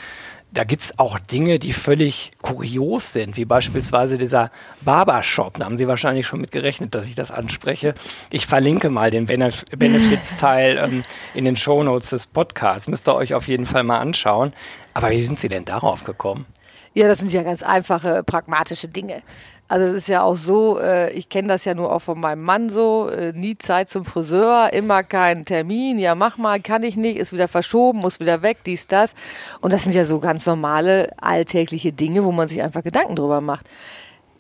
da 0.57 0.65
gibt 0.65 0.83
es 0.83 0.99
auch 0.99 1.19
Dinge, 1.19 1.59
die 1.59 1.75
völlig 1.75 2.33
kurios 2.41 3.13
sind, 3.13 3.37
wie 3.37 3.45
beispielsweise 3.45 4.17
dieser 4.17 4.51
Barbershop. 4.81 5.59
Da 5.59 5.67
haben 5.67 5.77
Sie 5.77 5.87
wahrscheinlich 5.87 6.27
schon 6.27 6.41
mit 6.41 6.51
gerechnet, 6.51 6.95
dass 6.95 7.05
ich 7.05 7.15
das 7.15 7.31
anspreche. 7.31 7.95
Ich 8.31 8.47
verlinke 8.47 8.89
mal 8.89 9.11
den 9.11 9.27
Benef 9.27 9.67
Benefits-Teil 9.77 10.79
ähm, 10.79 11.03
in 11.35 11.45
den 11.45 11.57
Shownotes 11.57 12.09
des 12.09 12.27
Podcasts. 12.27 12.89
Müsst 12.89 13.07
ihr 13.07 13.15
euch 13.15 13.35
auf 13.35 13.49
jeden 13.49 13.67
Fall 13.67 13.83
mal 13.83 13.99
anschauen. 13.99 14.55
Aber 14.95 15.11
wie 15.11 15.23
sind 15.23 15.39
Sie 15.39 15.49
denn 15.49 15.67
darauf 15.67 16.05
gekommen? 16.05 16.47
Ja, 16.95 17.07
das 17.07 17.19
sind 17.19 17.31
ja 17.31 17.43
ganz 17.43 17.63
einfache, 17.63 18.23
pragmatische 18.25 18.89
Dinge. 18.89 19.23
Also 19.69 19.87
es 19.87 19.93
ist 19.95 20.09
ja 20.09 20.23
auch 20.23 20.37
so, 20.37 20.79
äh, 20.79 21.11
ich 21.13 21.29
kenne 21.29 21.49
das 21.49 21.65
ja 21.65 21.75
nur 21.75 21.93
auch 21.93 22.01
von 22.01 22.21
meinem 22.21 22.43
Mann 22.43 22.69
so, 22.69 23.09
äh, 23.09 23.33
nie 23.33 23.59
Zeit 23.59 23.89
zum 23.89 24.05
Friseur, 24.05 24.73
immer 24.73 25.03
keinen 25.03 25.45
Termin, 25.45 25.99
ja 25.99 26.15
mach 26.15 26.39
mal, 26.39 26.61
kann 26.61 26.85
ich 26.85 26.97
nicht, 26.97 27.17
ist 27.17 27.33
wieder 27.33 27.49
verschoben, 27.49 27.99
muss 27.99 28.21
wieder 28.21 28.43
weg, 28.43 28.59
dies, 28.65 28.87
das. 28.87 29.15
Und 29.61 29.73
das 29.73 29.83
sind 29.83 29.95
ja 29.95 30.05
so 30.05 30.21
ganz 30.21 30.47
normale, 30.47 31.11
alltägliche 31.21 31.93
Dinge, 31.93 32.25
wo 32.25 32.31
man 32.31 32.47
sich 32.47 32.63
einfach 32.63 32.85
Gedanken 32.85 33.17
drüber 33.17 33.41
macht. 33.41 33.67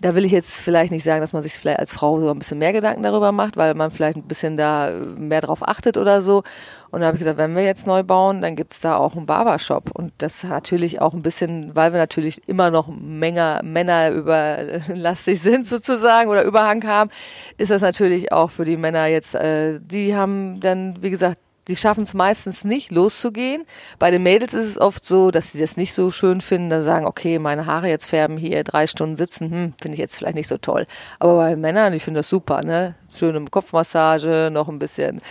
Da 0.00 0.14
will 0.14 0.24
ich 0.24 0.32
jetzt 0.32 0.60
vielleicht 0.60 0.90
nicht 0.90 1.04
sagen, 1.04 1.20
dass 1.20 1.32
man 1.32 1.42
sich 1.42 1.54
vielleicht 1.54 1.78
als 1.78 1.94
Frau 1.94 2.20
so 2.20 2.30
ein 2.30 2.38
bisschen 2.38 2.58
mehr 2.58 2.72
Gedanken 2.72 3.02
darüber 3.02 3.32
macht, 3.32 3.56
weil 3.56 3.74
man 3.74 3.90
vielleicht 3.90 4.16
ein 4.16 4.24
bisschen 4.24 4.56
da 4.56 4.90
mehr 5.16 5.40
drauf 5.40 5.66
achtet 5.66 5.96
oder 5.96 6.20
so. 6.20 6.42
Und 6.90 7.00
da 7.00 7.06
habe 7.06 7.16
ich 7.16 7.20
gesagt, 7.20 7.38
wenn 7.38 7.56
wir 7.56 7.64
jetzt 7.64 7.86
neu 7.86 8.02
bauen, 8.02 8.42
dann 8.42 8.56
gibt's 8.56 8.80
da 8.80 8.96
auch 8.96 9.16
einen 9.16 9.26
Barbershop. 9.26 9.90
Und 9.92 10.12
das 10.18 10.44
natürlich 10.44 11.00
auch 11.00 11.14
ein 11.14 11.22
bisschen, 11.22 11.74
weil 11.74 11.92
wir 11.92 11.98
natürlich 11.98 12.46
immer 12.46 12.70
noch 12.70 12.88
Menge, 12.88 13.60
Männer 13.64 14.10
überlastig 14.10 15.40
sind 15.42 15.66
sozusagen 15.66 16.30
oder 16.30 16.44
Überhang 16.44 16.86
haben, 16.86 17.10
ist 17.56 17.70
das 17.70 17.82
natürlich 17.82 18.32
auch 18.32 18.50
für 18.50 18.64
die 18.64 18.76
Männer 18.76 19.06
jetzt, 19.06 19.34
äh, 19.34 19.80
die 19.80 20.14
haben 20.14 20.60
dann, 20.60 21.02
wie 21.02 21.10
gesagt, 21.10 21.40
die 21.68 21.76
schaffen 21.76 22.04
es 22.04 22.14
meistens 22.14 22.64
nicht, 22.64 22.90
loszugehen. 22.90 23.64
Bei 23.98 24.10
den 24.10 24.22
Mädels 24.22 24.54
ist 24.54 24.66
es 24.66 24.78
oft 24.78 25.04
so, 25.04 25.30
dass 25.30 25.52
sie 25.52 25.60
das 25.60 25.76
nicht 25.76 25.94
so 25.94 26.10
schön 26.10 26.40
finden, 26.40 26.70
dann 26.70 26.82
sagen, 26.82 27.06
okay, 27.06 27.38
meine 27.38 27.66
Haare 27.66 27.88
jetzt 27.88 28.06
färben, 28.06 28.36
hier 28.36 28.62
drei 28.64 28.86
Stunden 28.86 29.16
sitzen, 29.16 29.50
hm, 29.50 29.74
finde 29.80 29.94
ich 29.94 29.98
jetzt 29.98 30.16
vielleicht 30.16 30.36
nicht 30.36 30.48
so 30.48 30.58
toll. 30.58 30.86
Aber 31.18 31.36
bei 31.36 31.56
Männern, 31.56 31.92
ich 31.92 32.04
finde 32.04 32.20
das 32.20 32.28
super, 32.28 32.62
ne? 32.62 32.94
Schöne 33.16 33.42
Kopfmassage, 33.50 34.50
noch 34.52 34.68
ein 34.68 34.78
bisschen. 34.78 35.22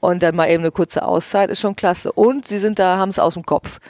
Und 0.00 0.22
dann 0.22 0.36
mal 0.36 0.48
eben 0.48 0.62
eine 0.62 0.70
kurze 0.70 1.04
Auszeit 1.04 1.50
ist 1.50 1.60
schon 1.60 1.74
klasse. 1.74 2.12
Und 2.12 2.46
sie 2.46 2.58
sind 2.58 2.78
da, 2.78 2.98
haben 2.98 3.08
es 3.08 3.18
aus 3.18 3.34
dem 3.34 3.44
Kopf 3.44 3.80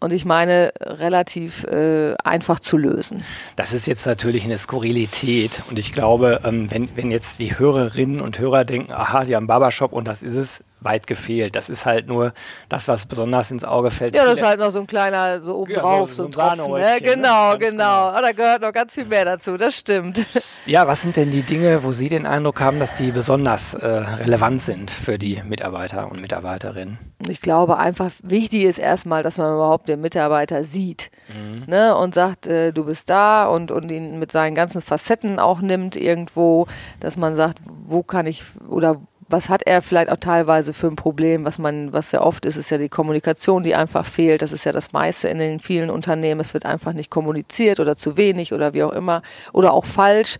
und 0.00 0.12
ich 0.12 0.24
meine 0.24 0.72
relativ 0.80 1.64
äh, 1.64 2.14
einfach 2.22 2.60
zu 2.60 2.76
lösen. 2.76 3.24
Das 3.56 3.72
ist 3.72 3.86
jetzt 3.86 4.06
natürlich 4.06 4.44
eine 4.44 4.58
Skurrilität 4.58 5.62
und 5.70 5.78
ich 5.78 5.92
glaube, 5.92 6.40
ähm, 6.44 6.70
wenn, 6.70 6.94
wenn 6.96 7.10
jetzt 7.10 7.38
die 7.38 7.58
Hörerinnen 7.58 8.20
und 8.20 8.38
Hörer 8.38 8.64
denken, 8.64 8.92
aha, 8.92 9.24
die 9.24 9.34
haben 9.34 9.46
Barbershop 9.46 9.92
und 9.92 10.06
das 10.06 10.22
ist 10.22 10.36
es, 10.36 10.64
weit 10.80 11.06
gefehlt. 11.06 11.56
Das 11.56 11.68
ist 11.68 11.86
halt 11.86 12.06
nur 12.06 12.32
das, 12.68 12.88
was 12.88 13.06
besonders 13.06 13.50
ins 13.50 13.64
Auge 13.64 13.90
fällt. 13.90 14.14
Ja, 14.14 14.24
das 14.24 14.34
ist 14.34 14.42
halt 14.42 14.60
noch 14.60 14.70
so 14.70 14.80
ein 14.80 14.86
kleiner, 14.86 15.40
so 15.40 15.56
oben 15.56 15.74
drauf, 15.74 16.10
ja, 16.10 16.14
so, 16.14 16.22
so, 16.22 16.26
ein 16.26 16.32
Tropfen. 16.56 16.72
Ne? 16.74 17.00
Genau, 17.00 17.52
ne? 17.52 17.58
genau. 17.58 17.58
genau. 17.58 18.16
Oh, 18.16 18.20
da 18.20 18.32
gehört 18.32 18.62
noch 18.62 18.72
ganz 18.72 18.94
viel 18.94 19.06
mehr 19.06 19.24
dazu, 19.24 19.56
das 19.56 19.76
stimmt. 19.76 20.24
Ja, 20.66 20.88
was 20.88 21.02
sind 21.02 21.14
denn 21.14 21.30
die 21.30 21.42
Dinge, 21.42 21.84
wo 21.84 21.92
Sie 21.92 22.08
den 22.08 22.26
Eindruck 22.26 22.60
haben, 22.60 22.80
dass 22.80 22.94
die 22.94 23.12
besonders 23.12 23.74
äh, 23.74 23.86
relevant 23.86 24.60
sind 24.60 24.90
für 24.90 25.16
die 25.16 25.40
Mitarbeiter 25.46 26.10
und 26.10 26.20
Mitarbeiterinnen? 26.20 26.98
Ich 27.28 27.40
glaube 27.40 27.78
einfach, 27.78 28.10
wichtig 28.22 28.64
ist 28.64 28.78
erstmal, 28.78 29.22
dass 29.22 29.38
man 29.38 29.54
überhaupt 29.54 29.88
den 29.88 30.00
Mitarbeiter 30.00 30.64
sieht 30.64 31.10
mhm. 31.28 31.64
ne? 31.66 31.96
und 31.96 32.14
sagt, 32.14 32.48
äh, 32.48 32.72
du 32.72 32.84
bist 32.84 33.08
da 33.08 33.46
und, 33.46 33.70
und 33.70 33.90
ihn 33.90 34.18
mit 34.18 34.32
seinen 34.32 34.56
ganzen 34.56 34.80
Facetten 34.80 35.38
auch 35.38 35.60
nimmt 35.60 35.94
irgendwo, 35.94 36.66
dass 36.98 37.16
man 37.16 37.36
sagt, 37.36 37.58
wo 37.64 38.02
kann 38.02 38.26
ich 38.26 38.42
oder 38.68 39.00
was 39.28 39.48
hat 39.48 39.62
er 39.64 39.82
vielleicht 39.82 40.10
auch 40.10 40.18
teilweise 40.18 40.72
für 40.72 40.86
ein 40.86 40.96
Problem, 40.96 41.44
was 41.44 41.58
man, 41.58 41.92
was 41.92 42.12
ja 42.12 42.20
oft 42.20 42.46
ist, 42.46 42.56
ist 42.56 42.70
ja 42.70 42.78
die 42.78 42.88
Kommunikation, 42.88 43.64
die 43.64 43.74
einfach 43.74 44.06
fehlt. 44.06 44.42
Das 44.42 44.52
ist 44.52 44.64
ja 44.64 44.72
das 44.72 44.92
meiste 44.92 45.28
in 45.28 45.38
den 45.38 45.58
vielen 45.58 45.90
Unternehmen. 45.90 46.40
Es 46.40 46.54
wird 46.54 46.64
einfach 46.64 46.92
nicht 46.92 47.10
kommuniziert 47.10 47.80
oder 47.80 47.96
zu 47.96 48.16
wenig 48.16 48.52
oder 48.52 48.72
wie 48.74 48.84
auch 48.84 48.92
immer 48.92 49.22
oder 49.52 49.72
auch 49.72 49.84
falsch. 49.84 50.38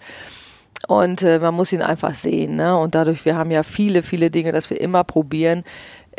Und 0.88 1.22
äh, 1.22 1.38
man 1.38 1.54
muss 1.54 1.72
ihn 1.72 1.82
einfach 1.82 2.14
sehen. 2.14 2.56
Ne? 2.56 2.78
Und 2.78 2.94
dadurch, 2.94 3.24
wir 3.24 3.36
haben 3.36 3.50
ja 3.50 3.62
viele, 3.62 4.02
viele 4.02 4.30
Dinge, 4.30 4.52
dass 4.52 4.70
wir 4.70 4.80
immer 4.80 5.04
probieren, 5.04 5.64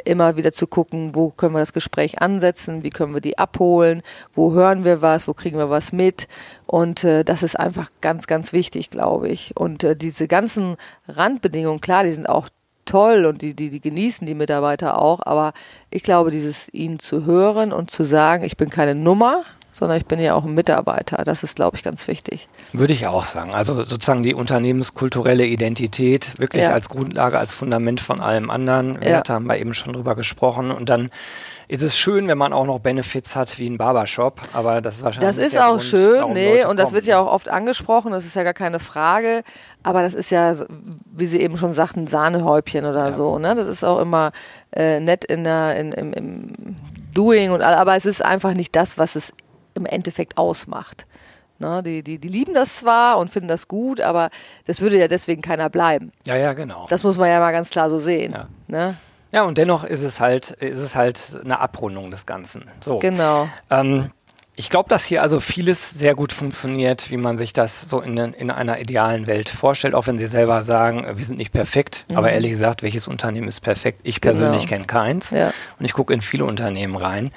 immer 0.04 0.36
wieder 0.36 0.52
zu 0.52 0.68
gucken, 0.68 1.16
wo 1.16 1.30
können 1.30 1.54
wir 1.54 1.60
das 1.60 1.74
Gespräch 1.74 2.22
ansetzen, 2.22 2.84
wie 2.84 2.90
können 2.90 3.14
wir 3.14 3.22
die 3.22 3.38
abholen, 3.38 4.02
wo 4.36 4.54
hören 4.54 4.84
wir 4.84 5.02
was, 5.02 5.28
wo 5.28 5.34
kriegen 5.34 5.58
wir 5.58 5.70
was 5.70 5.94
mit. 5.94 6.28
Und 6.66 7.04
äh, 7.04 7.24
das 7.24 7.44
ist 7.44 7.58
einfach 7.58 7.90
ganz, 8.02 8.28
ganz 8.28 8.52
wichtig, 8.52 8.90
glaube 8.90 9.30
ich. 9.30 9.56
Und 9.56 9.84
äh, 9.84 9.96
diese 9.96 10.28
ganzen 10.28 10.76
Randbedingungen, 11.08 11.82
klar, 11.82 12.04
die 12.04 12.12
sind 12.12 12.28
auch 12.28 12.50
toll 12.88 13.26
und 13.26 13.42
die, 13.44 13.56
die, 13.56 13.70
die 13.70 13.82
genießen 13.82 14.26
die 14.26 14.34
Mitarbeiter 14.34 15.00
auch, 15.00 15.20
aber 15.24 15.54
ich 15.92 16.02
glaube, 16.02 16.32
dieses 16.32 16.74
ihnen 16.74 16.98
zu 17.00 17.26
hören 17.26 17.72
und 17.72 17.92
zu 17.92 18.04
sagen, 18.04 18.44
ich 18.44 18.58
bin 18.58 18.70
keine 18.70 18.96
Nummer, 18.96 19.44
sondern 19.78 19.98
ich 19.98 20.06
bin 20.06 20.20
ja 20.20 20.34
auch 20.34 20.44
ein 20.44 20.54
Mitarbeiter. 20.54 21.24
Das 21.24 21.44
ist, 21.44 21.56
glaube 21.56 21.78
ich, 21.78 21.84
ganz 21.84 22.08
wichtig. 22.08 22.50
Würde 22.74 22.94
ich 22.94 23.08
auch 23.08 23.26
sagen. 23.26 23.54
Also 23.54 23.84
sozusagen 23.84 24.24
die 24.24 24.34
unternehmenskulturelle 24.34 25.46
Identität 25.46 26.40
wirklich 26.40 26.64
ja. 26.64 26.72
als 26.72 26.90
Grundlage, 26.90 27.38
als 27.38 27.54
Fundament 27.54 28.02
von 28.02 28.20
allem 28.20 28.50
anderen. 28.50 28.96
Ja. 28.96 29.10
Werte 29.10 29.34
haben 29.34 29.46
wir 29.46 29.58
eben 29.58 29.74
schon 29.74 29.94
drüber 29.94 30.16
gesprochen. 30.16 30.72
Und 30.72 30.90
dann 30.90 31.12
ist 31.68 31.82
es 31.82 31.98
schön, 31.98 32.28
wenn 32.28 32.38
man 32.38 32.54
auch 32.54 32.66
noch 32.66 32.80
Benefits 32.80 33.36
hat 33.36 33.60
wie 33.60 33.70
ein 33.70 33.78
Barbershop, 33.78 34.42
aber 34.54 34.82
das 34.82 34.98
ist 34.98 35.04
wahrscheinlich. 35.04 35.36
Das 35.36 35.46
ist 35.46 35.60
auch 35.60 35.72
Grund, 35.72 35.84
schön, 35.84 36.34
nee, 36.34 36.64
und 36.64 36.78
das 36.78 36.94
wird 36.94 37.06
ja 37.06 37.20
auch 37.20 37.32
oft 37.32 37.50
angesprochen, 37.50 38.14
das 38.14 38.26
ist 38.26 38.36
ja 38.36 38.44
gar 38.44 38.54
keine 38.54 38.80
Frage, 38.80 39.44
aber 39.84 40.02
das 40.02 40.14
ist 40.14 40.30
ja, 40.30 40.54
wie 41.14 41.26
Sie 41.26 41.42
eben 41.42 41.58
schon 41.58 41.74
sagten, 41.74 42.08
Sahnehäubchen 42.08 42.86
oder 42.86 43.08
ja. 43.08 43.12
so, 43.12 43.38
ne? 43.38 43.54
Das 43.54 43.68
ist 43.68 43.84
auch 43.84 44.00
immer 44.00 44.32
äh, 44.72 45.02
nett 45.02 45.26
in 45.26 45.44
der, 45.44 45.78
in, 45.78 45.92
im, 45.92 46.14
im 46.14 46.76
Doing 47.14 47.52
und 47.52 47.62
all, 47.62 47.74
aber 47.74 47.98
es 47.98 48.06
ist 48.06 48.24
einfach 48.24 48.54
nicht 48.54 48.74
das, 48.74 48.98
was 48.98 49.18
es 49.18 49.34
im 49.78 49.86
Endeffekt 49.86 50.38
ausmacht. 50.38 51.06
Ne, 51.60 51.82
die, 51.82 52.04
die, 52.04 52.20
die 52.20 52.28
lieben 52.28 52.54
das 52.54 52.76
zwar 52.76 53.18
und 53.18 53.32
finden 53.32 53.48
das 53.48 53.68
gut, 53.68 54.00
aber 54.00 54.30
das 54.66 54.80
würde 54.80 55.00
ja 55.00 55.08
deswegen 55.08 55.42
keiner 55.42 55.72
bleiben. 55.72 56.12
Ja, 56.26 56.36
ja, 56.36 56.54
genau. 56.54 56.86
Das 56.90 57.04
muss 57.04 57.18
man 57.18 57.30
ja 57.30 57.40
mal 57.40 57.52
ganz 57.52 57.72
klar 57.72 57.90
so 57.90 57.98
sehen. 57.98 58.34
Ja. 58.34 58.48
Ne? 58.68 58.98
Ja, 59.32 59.44
und 59.44 59.58
dennoch 59.58 59.84
ist 59.84 60.04
es 60.04 60.20
halt, 60.20 60.52
ist 60.52 60.80
es 60.80 60.96
halt 60.96 61.20
eine 61.44 61.60
Abrundung 61.60 62.12
des 62.12 62.28
Ganzen. 62.28 62.70
So. 62.80 63.00
Genau. 63.00 63.50
Ähm, 63.72 64.12
ich 64.60 64.72
glaube, 64.72 64.90
dass 64.90 65.06
hier 65.06 65.22
also 65.22 65.40
vieles 65.40 65.92
sehr 65.92 66.16
gut 66.16 66.34
funktioniert, 66.34 67.12
wie 67.12 67.18
man 67.18 67.38
sich 67.38 67.54
das 67.54 67.82
so 67.82 68.02
in, 68.02 68.18
in 68.18 68.50
einer 68.50 68.80
idealen 68.80 69.28
Welt 69.28 69.50
vorstellt, 69.50 69.94
auch 69.94 70.08
wenn 70.08 70.18
Sie 70.18 70.26
selber 70.26 70.64
sagen, 70.64 71.06
wir 71.16 71.26
sind 71.26 71.38
nicht 71.38 71.54
perfekt. 71.54 72.06
Mhm. 72.10 72.18
Aber 72.18 72.32
ehrlich 72.32 72.52
gesagt, 72.52 72.82
welches 72.82 73.08
Unternehmen 73.08 73.48
ist 73.48 73.60
perfekt? 73.60 74.00
Ich 74.04 74.20
persönlich 74.20 74.62
genau. 74.62 74.70
kenne 74.70 74.86
keins. 74.86 75.30
Ja. 75.30 75.54
Und 75.78 75.86
ich 75.86 75.94
gucke 75.94 76.12
in 76.12 76.22
viele 76.22 76.46
Unternehmen 76.46 76.96
rein. 76.96 77.32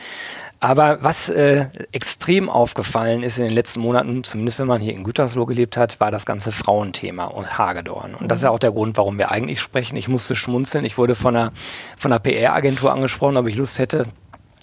Aber 0.63 1.03
was 1.03 1.31
äh, 1.31 1.69
extrem 1.91 2.51
aufgefallen 2.51 3.23
ist 3.23 3.39
in 3.39 3.45
den 3.45 3.55
letzten 3.55 3.81
Monaten, 3.81 4.25
zumindest 4.25 4.59
wenn 4.59 4.67
man 4.67 4.83
hier 4.83 4.93
in 4.93 5.05
Gütersloh 5.05 5.47
gelebt 5.47 5.79
hat, 5.79 6.01
war 6.01 6.11
das 6.11 6.27
ganze 6.27 6.53
Frauenthema 6.53 7.25
und 7.25 7.57
Hagedorn. 7.57 8.15
Und 8.15 8.29
das 8.29 8.41
ist 8.41 8.45
ja 8.45 8.51
auch 8.51 8.59
der 8.59 8.73
Grund, 8.73 8.99
warum 8.99 9.17
wir 9.17 9.31
eigentlich 9.31 9.59
sprechen. 9.61 9.97
Ich 9.97 10.09
musste 10.09 10.37
schmunzeln. 10.37 10.85
Ich 10.85 10.99
wurde 10.99 11.15
von 11.15 11.35
einer, 11.35 11.53
von 11.97 12.13
einer 12.13 12.21
PR-Agentur 12.21 12.93
angesprochen, 12.93 13.39
ob 13.39 13.47
ich 13.47 13.57
Lust 13.57 13.79
hätte, 13.79 14.05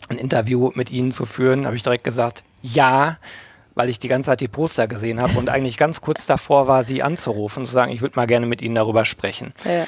ein 0.09 0.19
Interview 0.19 0.71
mit 0.75 0.91
Ihnen 0.91 1.11
zu 1.11 1.25
führen. 1.25 1.65
Habe 1.65 1.75
ich 1.75 1.83
direkt 1.83 2.03
gesagt, 2.03 2.43
ja 2.61 3.17
weil 3.77 3.89
ich 3.89 3.99
die 3.99 4.07
ganze 4.07 4.27
Zeit 4.27 4.41
die 4.41 4.47
Poster 4.47 4.87
gesehen 4.87 5.21
habe 5.21 5.37
und 5.37 5.49
eigentlich 5.51 5.77
ganz 5.77 6.01
kurz 6.01 6.25
davor 6.25 6.67
war, 6.67 6.83
sie 6.83 7.03
anzurufen 7.03 7.61
und 7.61 7.65
zu 7.67 7.73
sagen, 7.73 7.91
ich 7.91 8.01
würde 8.01 8.15
mal 8.15 8.25
gerne 8.25 8.47
mit 8.47 8.61
Ihnen 8.61 8.75
darüber 8.75 9.05
sprechen. 9.05 9.53
Ja. 9.63 9.85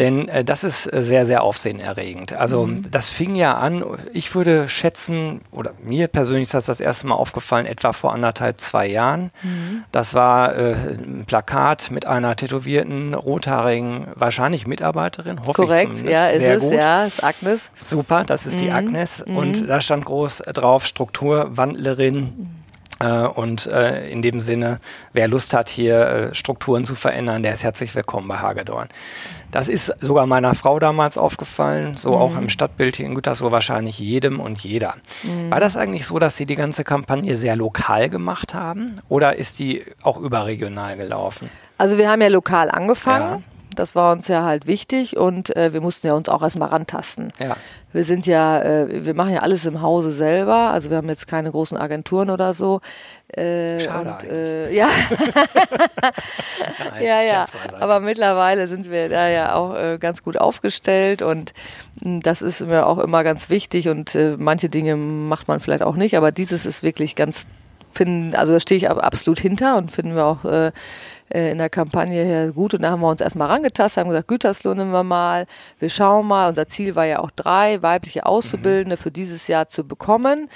Denn 0.00 0.28
äh, 0.28 0.44
das 0.44 0.64
ist 0.64 0.90
äh, 0.90 1.02
sehr, 1.02 1.26
sehr 1.26 1.42
aufsehenerregend. 1.42 2.32
Also 2.32 2.66
mhm. 2.66 2.90
das 2.90 3.10
fing 3.10 3.36
ja 3.36 3.58
an, 3.58 3.84
ich 4.14 4.34
würde 4.34 4.66
schätzen, 4.70 5.42
oder 5.52 5.72
mir 5.84 6.08
persönlich 6.08 6.44
ist 6.44 6.54
das 6.54 6.64
das 6.64 6.80
erste 6.80 7.06
Mal 7.06 7.16
aufgefallen, 7.16 7.66
etwa 7.66 7.92
vor 7.92 8.14
anderthalb, 8.14 8.62
zwei 8.62 8.88
Jahren. 8.88 9.30
Mhm. 9.42 9.84
Das 9.92 10.14
war 10.14 10.56
äh, 10.56 10.72
ein 10.72 11.24
Plakat 11.26 11.90
mit 11.90 12.06
einer 12.06 12.34
tätowierten, 12.34 13.12
rothaarigen, 13.12 14.06
wahrscheinlich 14.14 14.66
Mitarbeiterin, 14.66 15.40
hoffe 15.40 15.66
Korrekt, 15.66 15.98
ich 15.98 16.10
ja, 16.10 16.28
ist 16.28 16.38
sehr 16.38 16.54
es, 16.54 16.62
gut. 16.62 16.72
ja, 16.72 17.04
ist 17.04 17.22
Agnes. 17.22 17.70
Super, 17.82 18.24
das 18.24 18.46
ist 18.46 18.56
mhm. 18.56 18.60
die 18.60 18.70
Agnes. 18.70 19.20
Und 19.20 19.60
mhm. 19.60 19.66
da 19.66 19.82
stand 19.82 20.06
groß 20.06 20.38
drauf, 20.54 20.86
Strukturwandlerin. 20.86 22.56
Äh, 23.00 23.26
und 23.26 23.66
äh, 23.66 24.08
in 24.10 24.22
dem 24.22 24.40
Sinne, 24.40 24.78
wer 25.12 25.26
Lust 25.26 25.54
hat, 25.54 25.68
hier 25.68 26.06
äh, 26.06 26.34
Strukturen 26.34 26.84
zu 26.84 26.94
verändern, 26.94 27.42
der 27.42 27.54
ist 27.54 27.64
herzlich 27.64 27.94
willkommen 27.94 28.28
bei 28.28 28.36
Hagedorn. 28.36 28.88
Das 29.50 29.68
ist 29.68 29.94
sogar 30.00 30.26
meiner 30.26 30.54
Frau 30.54 30.78
damals 30.78 31.18
aufgefallen, 31.18 31.96
so 31.96 32.10
mhm. 32.10 32.16
auch 32.16 32.36
im 32.36 32.48
Stadtbild 32.48 32.96
hier 32.96 33.06
in 33.06 33.14
Gütersloh 33.14 33.50
wahrscheinlich 33.50 33.98
jedem 33.98 34.40
und 34.40 34.60
jeder. 34.60 34.94
Mhm. 35.22 35.50
War 35.50 35.60
das 35.60 35.76
eigentlich 35.76 36.06
so, 36.06 36.18
dass 36.18 36.36
Sie 36.36 36.46
die 36.46 36.56
ganze 36.56 36.84
Kampagne 36.84 37.36
sehr 37.36 37.56
lokal 37.56 38.08
gemacht 38.08 38.54
haben 38.54 38.96
oder 39.08 39.36
ist 39.36 39.58
die 39.58 39.84
auch 40.02 40.18
überregional 40.18 40.96
gelaufen? 40.96 41.50
Also 41.78 41.98
wir 41.98 42.10
haben 42.10 42.22
ja 42.22 42.28
lokal 42.28 42.70
angefangen. 42.70 43.42
Ja. 43.42 43.42
Das 43.74 43.94
war 43.94 44.12
uns 44.12 44.28
ja 44.28 44.44
halt 44.44 44.66
wichtig 44.66 45.16
und 45.16 45.54
äh, 45.56 45.72
wir 45.72 45.80
mussten 45.80 46.06
ja 46.06 46.14
uns 46.14 46.28
auch 46.28 46.42
erstmal 46.42 46.68
rantasten. 46.68 47.32
Ja. 47.38 47.56
Wir 47.92 48.04
sind 48.04 48.26
ja, 48.26 48.62
äh, 48.62 49.04
wir 49.04 49.14
machen 49.14 49.34
ja 49.34 49.40
alles 49.40 49.66
im 49.66 49.82
Hause 49.82 50.12
selber, 50.12 50.70
also 50.70 50.90
wir 50.90 50.96
haben 50.96 51.08
jetzt 51.08 51.26
keine 51.26 51.50
großen 51.50 51.76
Agenturen 51.76 52.30
oder 52.30 52.54
so. 52.54 52.80
Äh, 53.28 53.80
Schade 53.80 54.10
und, 54.10 54.30
äh, 54.30 54.72
ja. 54.72 54.88
Nein, 56.92 57.02
ja, 57.04 57.22
ja. 57.22 57.46
Aber 57.80 58.00
mittlerweile 58.00 58.68
sind 58.68 58.90
wir 58.90 59.08
da 59.08 59.28
ja 59.28 59.54
auch 59.54 59.76
äh, 59.76 59.98
ganz 59.98 60.22
gut 60.22 60.36
aufgestellt 60.36 61.22
und 61.22 61.52
mh, 62.00 62.04
hm, 62.04 62.20
das 62.22 62.42
ist 62.42 62.60
mir 62.60 62.86
auch 62.86 62.98
immer 62.98 63.24
ganz 63.24 63.50
wichtig 63.50 63.88
und 63.88 64.14
äh, 64.14 64.36
manche 64.38 64.68
Dinge 64.68 64.96
macht 64.96 65.48
man 65.48 65.60
vielleicht 65.60 65.82
auch 65.82 65.96
nicht, 65.96 66.16
aber 66.16 66.32
dieses 66.32 66.66
ist 66.66 66.82
wirklich 66.82 67.16
ganz 67.16 67.46
finden, 67.92 68.34
also 68.34 68.52
da 68.52 68.60
stehe 68.60 68.78
ich 68.78 68.88
absolut 68.88 69.40
hinter 69.40 69.76
und 69.76 69.90
finden 69.90 70.14
wir 70.14 70.24
auch 70.24 70.44
äh, 70.44 70.72
äh, 71.32 71.50
in 71.50 71.58
der 71.58 71.70
Kampagne 71.70 72.24
her 72.24 72.52
gut. 72.52 72.74
Und 72.74 72.82
da 72.82 72.90
haben 72.90 73.00
wir 73.00 73.08
uns 73.08 73.20
erstmal 73.20 73.48
rangetastet, 73.48 74.00
haben 74.00 74.08
gesagt, 74.10 74.28
Gütersloh 74.28 74.74
nehmen 74.74 74.92
wir 74.92 75.04
mal, 75.04 75.46
wir 75.78 75.90
schauen 75.90 76.26
mal. 76.26 76.48
Unser 76.48 76.66
Ziel 76.66 76.94
war 76.94 77.06
ja 77.06 77.20
auch 77.20 77.30
drei 77.30 77.82
weibliche 77.82 78.26
Auszubildende 78.26 78.96
mhm. 78.96 79.00
für 79.00 79.10
dieses 79.10 79.48
Jahr 79.48 79.68
zu 79.68 79.84
bekommen. 79.84 80.48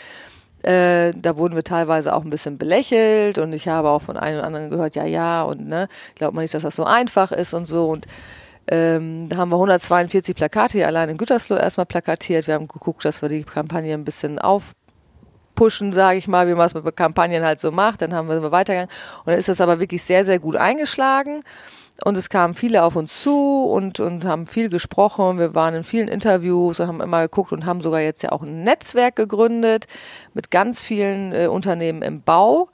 Äh, 0.63 1.13
da 1.15 1.37
wurden 1.37 1.57
wir 1.57 1.65
teilweise 1.65 2.15
auch 2.15 2.25
ein 2.25 2.31
bisschen 2.31 2.57
belächelt 2.57 3.37
und 3.37 3.53
ich 3.53 3.69
habe 3.69 3.91
auch 3.91 4.01
von 4.01 4.17
einem 4.17 4.39
und 4.39 4.45
anderen 4.47 4.71
gehört, 4.71 4.95
ja, 4.95 5.05
ja, 5.05 5.43
und 5.43 5.69
ne, 5.69 5.89
glaubt 6.15 6.35
man 6.35 6.43
nicht, 6.43 6.55
dass 6.55 6.63
das 6.63 6.75
so 6.75 6.85
einfach 6.85 7.33
ist 7.33 7.53
und 7.53 7.67
so. 7.67 7.89
Und 7.89 8.07
ähm, 8.69 9.29
da 9.29 9.37
haben 9.37 9.51
wir 9.51 9.57
142 9.57 10.35
Plakate 10.35 10.79
hier 10.79 10.87
allein 10.87 11.11
in 11.11 11.19
Gütersloh 11.19 11.57
erstmal 11.57 11.85
plakatiert. 11.85 12.47
Wir 12.47 12.55
haben 12.55 12.67
geguckt, 12.67 13.05
dass 13.05 13.21
wir 13.21 13.29
die 13.29 13.45
Kampagne 13.45 13.93
ein 13.93 14.07
bisschen 14.07 14.39
auf 14.39 14.75
pushen, 15.55 15.93
sage 15.93 16.19
ich 16.19 16.29
mal, 16.29 16.49
wie 16.49 16.55
man 16.55 16.67
es 16.67 16.75
mit 16.75 16.97
Kampagnen 16.97 17.45
halt 17.45 17.61
so 17.61 17.71
macht. 17.71 18.03
Dann 18.03 18.15
haben 18.15 18.29
wir 18.29 18.53
weitergegangen. 18.53 18.91
Und 19.25 19.29
dann 19.29 19.39
ist 19.39 19.49
das 19.49 19.61
aber 19.61 19.81
wirklich 19.81 20.03
sehr, 20.03 20.25
sehr 20.25 20.39
gut 20.39 20.57
eingeschlagen. 20.57 21.43
Und 22.03 22.17
es 22.17 22.29
kamen 22.29 22.55
viele 22.55 22.83
auf 22.83 22.97
uns 22.97 23.23
zu 23.23 23.65
und, 23.67 24.01
und 24.01 24.25
haben 24.25 24.47
viel 24.47 24.69
gesprochen. 24.69 25.39
Wir 25.39 25.55
waren 25.55 25.75
in 25.75 25.85
vielen 25.85 26.09
Interviews 26.09 26.81
und 26.81 26.89
haben 26.89 27.01
immer 27.01 27.23
geguckt 27.23 27.53
und 27.53 27.67
haben 27.67 27.83
sogar 27.83 28.01
jetzt 28.01 28.23
ja 28.23 28.33
auch 28.33 28.43
ein 28.43 28.65
Netzwerk 28.65 29.15
gegründet 29.15 29.87
mit 30.33 30.51
ganz 30.51 30.81
vielen 30.81 31.33
äh, 31.33 31.47
Unternehmen 31.47 32.03
im 32.03 32.21
Bau, 32.21 32.69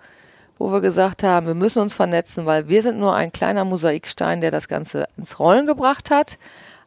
wo 0.58 0.72
wir 0.72 0.80
gesagt 0.80 1.22
haben, 1.22 1.46
wir 1.46 1.54
müssen 1.54 1.82
uns 1.82 1.92
vernetzen, 1.92 2.46
weil 2.46 2.68
wir 2.68 2.82
sind 2.82 2.98
nur 2.98 3.14
ein 3.14 3.30
kleiner 3.30 3.66
Mosaikstein, 3.66 4.40
der 4.40 4.50
das 4.50 4.68
Ganze 4.68 5.06
ins 5.18 5.38
Rollen 5.38 5.66
gebracht 5.66 6.10
hat. 6.10 6.38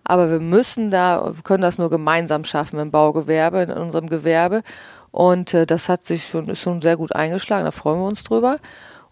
Aber 0.03 0.29
wir 0.31 0.39
müssen 0.39 0.89
da, 0.89 1.31
wir 1.35 1.43
können 1.43 1.61
das 1.61 1.77
nur 1.77 1.89
gemeinsam 1.89 2.45
schaffen 2.45 2.79
im 2.79 2.91
Baugewerbe, 2.91 3.61
in 3.61 3.71
unserem 3.71 4.09
Gewerbe. 4.09 4.63
Und 5.13 5.53
äh, 5.53 5.67
das 5.67 5.89
hat 5.89 6.03
sich 6.03 6.27
schon, 6.27 6.49
ist 6.49 6.59
schon 6.59 6.81
sehr 6.81 6.97
gut 6.97 7.15
eingeschlagen, 7.15 7.65
da 7.65 7.71
freuen 7.71 7.99
wir 7.99 8.07
uns 8.07 8.23
drüber. 8.23 8.57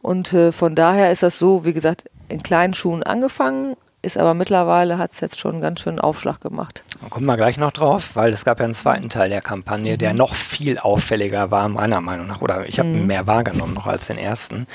Und 0.01 0.34
äh, 0.34 0.51
von 0.51 0.75
daher 0.75 1.12
ist 1.12 1.22
das 1.22 1.38
so, 1.38 1.63
wie 1.63 1.74
gesagt, 1.74 2.10
in 2.27 2.41
kleinen 2.41 2.74
Schuhen 2.74 3.03
angefangen, 3.03 3.75
ist 4.01 4.17
aber 4.17 4.34
mittlerweile 4.34 4.98
hat 4.98 5.12
es 5.12 5.20
jetzt 5.20 5.39
schon 5.39 5.51
einen 5.51 5.62
ganz 5.62 5.81
schönen 5.81 6.00
Aufschlag 6.00 6.41
gemacht. 6.41 6.84
Kommen 7.12 7.27
wir 7.27 7.38
gleich 7.38 7.58
noch 7.58 7.72
drauf, 7.72 8.15
weil 8.15 8.34
es 8.34 8.43
gab 8.43 8.58
ja 8.58 8.65
einen 8.65 8.74
zweiten 8.74 9.10
Teil 9.10 9.29
der 9.29 9.41
Kampagne, 9.41 9.93
mhm. 9.93 9.98
der 10.00 10.15
noch 10.15 10.34
viel 10.34 10.79
auffälliger 10.79 11.51
war, 11.51 11.70
meiner 11.70 12.01
Meinung 12.01 12.25
nach. 12.25 12.41
Oder 12.41 12.67
ich 12.67 12.79
habe 12.79 12.89
mhm. 12.89 13.05
mehr 13.05 13.27
wahrgenommen 13.27 13.75
noch 13.75 13.86
als 13.86 14.08
den 14.08 14.17
ersten. 14.17 14.65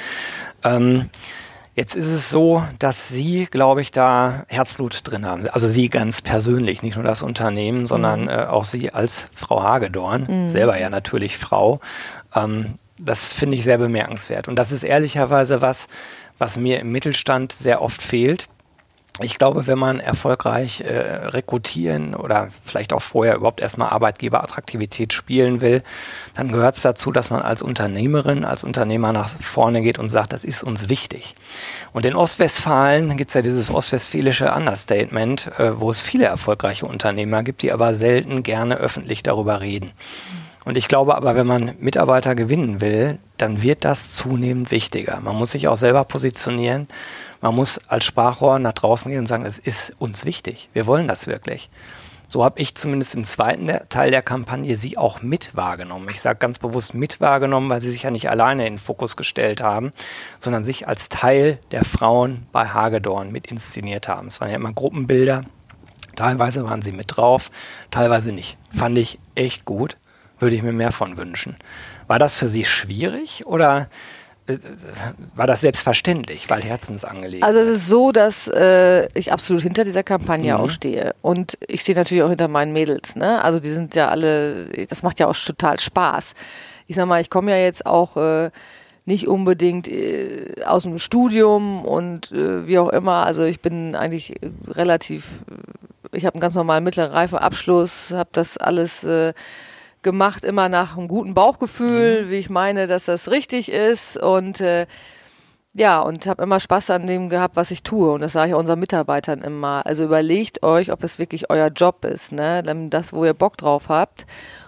Ähm, 0.63 1.11
jetzt 1.77 1.95
ist 1.95 2.09
es 2.09 2.31
so, 2.31 2.67
dass 2.79 3.09
Sie, 3.09 3.47
glaube 3.49 3.83
ich, 3.83 3.93
da 3.93 4.45
Herzblut 4.49 5.03
drin 5.05 5.27
haben. 5.27 5.49
Also 5.51 5.69
Sie 5.69 5.89
ganz 5.89 6.23
persönlich, 6.23 6.83
nicht 6.83 6.97
nur 6.97 7.05
das 7.05 7.23
Unternehmen, 7.23 7.87
sondern 7.87 8.23
mhm. 8.23 8.29
äh, 8.29 8.47
auch 8.47 8.65
Sie 8.65 8.93
als 8.93 9.29
Frau 9.33 9.63
Hagedorn, 9.63 10.27
mhm. 10.29 10.49
selber 10.49 10.79
ja 10.79 10.91
natürlich 10.91 11.39
Frau. 11.39 11.81
Ähm, 12.35 12.75
das 12.99 13.33
finde 13.33 13.57
ich 13.57 13.65
sehr 13.65 13.79
bemerkenswert. 13.79 14.49
Und 14.49 14.57
das 14.57 14.73
ist 14.73 14.83
ehrlicherweise 14.83 15.61
was, 15.61 15.87
was 16.39 16.59
mir 16.59 16.81
im 16.81 16.91
Mittelstand 16.93 17.53
sehr 17.53 17.83
oft 17.83 18.03
fehlt. 18.03 18.49
Ich 19.23 19.39
glaube, 19.39 19.67
wenn 19.67 19.79
man 19.79 19.99
erfolgreich 19.99 20.83
äh, 20.83 20.93
rekrutieren 21.29 22.15
oder 22.15 22.49
vielleicht 22.65 22.93
auch 22.93 23.01
vorher 23.01 23.37
überhaupt 23.37 23.61
erstmal 23.61 23.89
Arbeitgeberattraktivität 23.89 25.15
spielen 25.15 25.63
will, 25.63 25.83
dann 26.35 26.53
gehört 26.53 26.77
es 26.77 26.83
dazu, 26.83 27.13
dass 27.13 27.31
man 27.31 27.41
als 27.41 27.63
Unternehmerin, 27.63 28.45
als 28.45 28.63
Unternehmer 28.63 29.13
nach 29.13 29.31
vorne 29.31 29.81
geht 29.81 29.99
und 29.99 30.09
sagt, 30.09 30.35
das 30.35 30.45
ist 30.45 30.63
uns 30.63 30.91
wichtig. 30.91 31.35
Und 31.95 32.05
in 32.05 32.15
Ostwestfalen 32.15 33.17
gibt 33.17 33.31
es 33.31 33.35
ja 33.35 33.41
dieses 33.41 33.73
ostwestfälische 33.73 34.53
Understatement, 34.53 35.51
äh, 35.59 35.81
wo 35.81 35.91
es 35.91 36.03
viele 36.03 36.27
erfolgreiche 36.27 36.85
Unternehmer 36.85 37.43
gibt, 37.43 37.63
die 37.63 37.73
aber 37.73 37.95
selten 37.95 38.43
gerne 38.43 38.77
öffentlich 38.77 39.23
darüber 39.23 39.63
reden. 39.63 39.93
Und 40.67 40.77
ich 40.77 40.89
glaube 40.89 41.17
aber, 41.17 41.37
wenn 41.37 41.47
man 41.47 41.77
Mitarbeiter 41.79 42.35
gewinnen 42.35 42.81
will, 42.81 43.21
dann 43.37 43.63
wird 43.63 43.85
das 43.85 44.11
zunehmend 44.17 44.73
wichtiger. 44.73 45.21
Man 45.21 45.37
muss 45.37 45.53
sich 45.53 45.69
auch 45.69 45.77
selber 45.77 46.03
positionieren. 46.03 46.89
Man 47.41 47.55
muss 47.55 47.79
als 47.87 48.05
Sprachrohr 48.05 48.59
nach 48.59 48.73
draußen 48.73 49.09
gehen 49.09 49.21
und 49.21 49.27
sagen, 49.27 49.47
es 49.47 49.61
ist 49.61 49.95
uns 50.01 50.25
wichtig. 50.25 50.69
Wir 50.73 50.89
wollen 50.89 51.07
das 51.07 51.29
wirklich. 51.29 51.71
So 52.27 52.45
habe 52.45 52.59
ich 52.59 52.75
zumindest 52.75 53.15
im 53.15 53.23
zweiten 53.23 53.71
Teil 53.91 54.11
der 54.11 54.23
Kampagne 54.23 54.75
sie 54.75 54.99
auch 54.99 55.23
mit 55.23 55.55
wahrgenommen. 55.55 56.09
Ich 56.11 56.21
sage 56.21 56.41
ganz 56.41 56.59
bewusst 56.59 56.95
mit 56.95 57.21
wahrgenommen, 57.21 57.71
weil 57.71 57.81
sie 57.81 57.93
sich 57.93 58.03
ja 58.03 58.11
nicht 58.11 58.29
alleine 58.29 58.67
in 58.67 58.73
den 58.73 58.81
Fokus 58.81 59.17
gestellt 59.17 59.63
haben, 59.63 59.93
sondern 60.41 60.65
sich 60.65 60.89
als 60.89 61.09
Teil 61.09 61.61
der 61.71 61.85
Frauen 61.85 62.49
bei 62.51 62.67
Hagedorn 62.67 63.31
mit 63.31 63.47
inszeniert 63.47 64.09
haben. 64.09 64.27
Es 64.27 64.41
waren 64.41 64.51
ja 64.51 64.57
immer 64.57 64.73
Gruppenbilder. 64.73 65.45
Teilweise 66.17 66.65
waren 66.65 66.83
sie 66.83 66.91
mit 66.91 67.17
drauf, 67.17 67.53
teilweise 67.93 68.33
nicht. 68.33 68.59
Fand 68.71 68.99
ich 68.99 69.21
echt 69.37 69.65
gut 69.65 69.97
würde 70.39 70.57
ich 70.57 70.63
mir 70.63 70.73
mehr 70.73 70.93
von 70.93 71.17
wünschen. 71.17 71.57
War 72.07 72.19
das 72.19 72.37
für 72.37 72.49
Sie 72.49 72.65
schwierig 72.65 73.47
oder 73.47 73.89
äh, 74.47 74.59
war 75.35 75.47
das 75.47 75.61
selbstverständlich, 75.61 76.49
weil 76.49 76.63
Herzensangelegenheit? 76.63 77.49
Also 77.49 77.61
es 77.61 77.79
ist 77.79 77.89
so, 77.89 78.13
dass 78.13 78.49
äh, 78.49 79.07
ich 79.19 79.33
absolut 79.33 79.63
hinter 79.63 79.85
dieser 79.85 80.03
Kampagne 80.03 80.55
mhm. 80.55 80.61
auch 80.61 80.71
stehe. 80.71 81.15
Und 81.23 81.59
ich 81.67 81.81
stehe 81.81 81.97
natürlich 81.97 82.23
auch 82.23 82.29
hinter 82.29 82.49
meinen 82.49 82.73
Mädels. 82.73 83.17
Ne? 83.17 83.43
Also 83.43 83.61
die 83.61 83.73
sind 83.73 83.95
ja 83.95 84.09
alle, 84.09 84.67
das 84.89 85.03
macht 85.03 85.19
ja 85.19 85.27
auch 85.27 85.37
total 85.37 85.81
Spaß. 85.81 86.35
Ich 86.87 86.97
sag 86.97 87.07
mal, 87.07 87.21
ich 87.21 87.31
komme 87.31 87.51
ja 87.51 87.59
jetzt 87.59 87.87
auch 87.87 88.17
äh, 88.17 88.51
nicht 89.05 89.29
unbedingt 89.29 89.89
äh, 89.89 90.63
aus 90.65 90.83
dem 90.83 90.99
Studium 90.99 91.85
und 91.85 92.33
äh, 92.33 92.67
wie 92.67 92.79
auch 92.79 92.91
immer. 92.91 93.25
Also 93.25 93.45
ich 93.45 93.61
bin 93.61 93.95
eigentlich 93.95 94.35
relativ, 94.69 95.29
ich 96.13 96.27
habe 96.27 96.35
einen 96.35 96.41
ganz 96.41 96.55
normalen 96.55 96.85
mittleren 96.85 97.13
Reifeabschluss, 97.13 98.11
habe 98.13 98.31
das 98.33 98.59
alles 98.59 99.05
äh, 99.05 99.33
gemacht, 100.07 100.45
immer 100.45 100.69
nach 100.69 100.97
einem 100.97 101.09
guten 101.09 101.35
Bauchgefühl, 101.35 102.25
mhm. 102.25 102.31
wie 102.31 102.37
ich 102.37 102.49
meine, 102.49 102.87
dass 102.87 103.07
das 103.07 103.29
richtig 103.29 103.71
ist 103.71 104.17
und 104.17 104.61
äh, 104.61 104.87
ja, 105.75 106.01
und 106.01 106.27
habe 106.27 106.43
immer 106.45 106.61
Spaß 106.61 106.91
an 106.91 107.07
dem 107.07 107.29
gehabt, 107.29 107.57
was 107.57 107.71
ich 107.71 107.83
tue. 107.83 108.11
Und 108.11 108.23
das 108.23 108.33
sage 108.33 108.49
ich 108.49 108.55
auch 108.55 108.61
unseren 108.61 108.79
Mitarbeitern 108.79 109.43
immer. 109.43 109.85
Also 109.85 110.05
überlegt 110.05 110.63
euch, 110.63 110.91
ob 110.91 111.05
es 111.05 111.19
wirklich 111.19 111.51
euer 111.51 111.69
Job 111.69 112.07
ist, 112.07 112.33
ne? 112.33 112.63
Das, 112.89 113.13
wo 113.13 113.27
ihr 113.27 113.35
Bock 113.35 113.59
drauf 113.59 113.91
habt. 113.91 114.25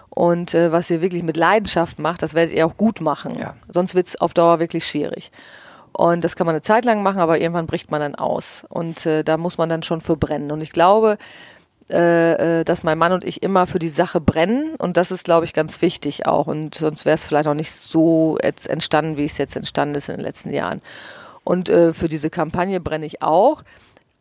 Und 0.09 0.53
äh, 0.53 0.71
was 0.71 0.89
ihr 0.91 1.01
wirklich 1.01 1.23
mit 1.23 1.35
Leidenschaft 1.35 1.97
macht, 1.97 2.21
das 2.21 2.35
werdet 2.35 2.55
ihr 2.55 2.67
auch 2.67 2.77
gut 2.77 3.01
machen. 3.01 3.35
Ja. 3.39 3.55
Sonst 3.69 3.95
wird's 3.95 4.17
auf 4.17 4.35
Dauer 4.35 4.59
wirklich 4.59 4.85
schwierig. 4.85 5.31
Und 5.93 6.23
das 6.23 6.35
kann 6.35 6.45
man 6.45 6.53
eine 6.53 6.61
Zeit 6.61 6.85
lang 6.85 7.01
machen, 7.01 7.19
aber 7.19 7.39
irgendwann 7.39 7.65
bricht 7.65 7.89
man 7.89 8.01
dann 8.01 8.15
aus. 8.15 8.65
Und 8.69 9.07
äh, 9.07 9.23
da 9.23 9.37
muss 9.37 9.57
man 9.57 9.69
dann 9.69 9.81
schon 9.81 10.01
für 10.01 10.15
brennen. 10.15 10.51
Und 10.51 10.61
ich 10.61 10.71
glaube, 10.71 11.17
äh, 11.89 12.59
äh, 12.59 12.63
dass 12.63 12.83
mein 12.83 12.97
Mann 12.97 13.11
und 13.11 13.23
ich 13.23 13.43
immer 13.43 13.67
für 13.67 13.79
die 13.79 13.89
Sache 13.89 14.21
brennen 14.21 14.75
und 14.77 14.97
das 14.97 15.11
ist, 15.11 15.23
glaube 15.23 15.45
ich, 15.45 15.53
ganz 15.53 15.81
wichtig 15.81 16.25
auch 16.27 16.47
und 16.47 16.75
sonst 16.75 17.05
wäre 17.05 17.15
es 17.15 17.25
vielleicht 17.25 17.47
auch 17.47 17.53
nicht 17.53 17.71
so 17.71 18.37
jetzt 18.43 18.67
entstanden, 18.67 19.17
wie 19.17 19.25
es 19.25 19.37
jetzt 19.37 19.55
entstanden 19.55 19.95
ist 19.95 20.09
in 20.09 20.15
den 20.15 20.25
letzten 20.25 20.53
Jahren. 20.53 20.81
Und 21.43 21.69
äh, 21.69 21.93
für 21.93 22.07
diese 22.07 22.29
Kampagne 22.29 22.79
brenne 22.79 23.05
ich 23.05 23.21
auch 23.21 23.63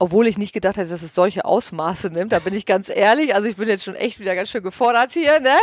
obwohl 0.01 0.29
ich 0.29 0.39
nicht 0.39 0.53
gedacht 0.53 0.77
hätte, 0.77 0.91
dass 0.91 1.03
es 1.03 1.15
solche 1.15 1.45
Ausmaße 1.45 2.11
nimmt. 2.11 2.31
Da 2.31 2.39
bin 2.39 2.55
ich 2.55 2.67
ganz 2.67 2.89
ehrlich. 2.89 3.35
Also 3.35 3.49
ich 3.49 3.57
bin 3.57 3.69
jetzt 3.69 3.85
schon 3.85 3.97
echt 3.97 4.21
wieder 4.21 4.37
ganz 4.37 4.49
schön 4.49 4.63
gefordert 4.63 5.11
hier, 5.11 5.41
ne? 5.41 5.57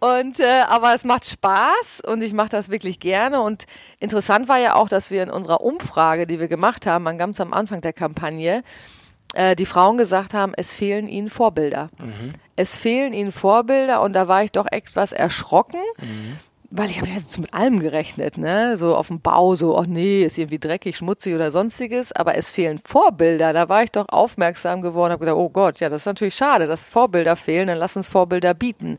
Und 0.00 0.40
äh, 0.40 0.62
aber 0.68 0.94
es 0.94 1.04
macht 1.04 1.26
Spaß 1.26 2.00
und 2.06 2.22
ich 2.22 2.32
mache 2.32 2.48
das 2.48 2.70
wirklich 2.70 2.98
gerne. 2.98 3.42
Und 3.42 3.66
interessant 4.00 4.48
war 4.48 4.58
ja 4.58 4.74
auch, 4.74 4.88
dass 4.88 5.10
wir 5.10 5.22
in 5.22 5.30
unserer 5.30 5.60
Umfrage, 5.60 6.26
die 6.26 6.40
wir 6.40 6.48
gemacht 6.48 6.86
haben, 6.86 7.04
ganz 7.18 7.40
am 7.40 7.52
Anfang 7.52 7.82
der 7.82 7.92
Kampagne, 7.92 8.62
äh, 9.38 9.54
die 9.54 9.66
Frauen 9.66 9.98
gesagt 9.98 10.34
haben, 10.34 10.52
es 10.56 10.74
fehlen 10.74 11.08
ihnen 11.08 11.30
Vorbilder. 11.30 11.90
Mhm. 11.98 12.32
Es 12.56 12.76
fehlen 12.76 13.12
ihnen 13.12 13.30
Vorbilder 13.30 14.02
und 14.02 14.12
da 14.12 14.26
war 14.26 14.42
ich 14.42 14.50
doch 14.50 14.66
etwas 14.68 15.12
erschrocken. 15.12 15.80
Mhm. 15.98 16.38
Weil 16.70 16.90
ich 16.90 16.98
habe 16.98 17.08
ja 17.08 17.14
jetzt 17.14 17.38
mit 17.38 17.54
allem 17.54 17.78
gerechnet, 17.78 18.36
ne? 18.36 18.76
So 18.76 18.94
auf 18.94 19.06
dem 19.06 19.20
Bau, 19.20 19.54
so, 19.54 19.78
oh 19.78 19.84
nee, 19.86 20.22
ist 20.24 20.36
irgendwie 20.36 20.58
dreckig, 20.58 20.96
schmutzig 20.96 21.34
oder 21.34 21.50
sonstiges. 21.50 22.12
Aber 22.12 22.34
es 22.34 22.50
fehlen 22.50 22.80
Vorbilder. 22.84 23.52
Da 23.52 23.68
war 23.68 23.84
ich 23.84 23.92
doch 23.92 24.06
aufmerksam 24.08 24.82
geworden, 24.82 25.12
habe 25.12 25.20
gedacht, 25.20 25.38
oh 25.38 25.48
Gott, 25.48 25.80
ja, 25.80 25.88
das 25.88 26.02
ist 26.02 26.06
natürlich 26.06 26.34
schade, 26.34 26.66
dass 26.66 26.82
Vorbilder 26.82 27.36
fehlen. 27.36 27.68
Dann 27.68 27.78
lass 27.78 27.96
uns 27.96 28.08
Vorbilder 28.08 28.52
bieten. 28.54 28.98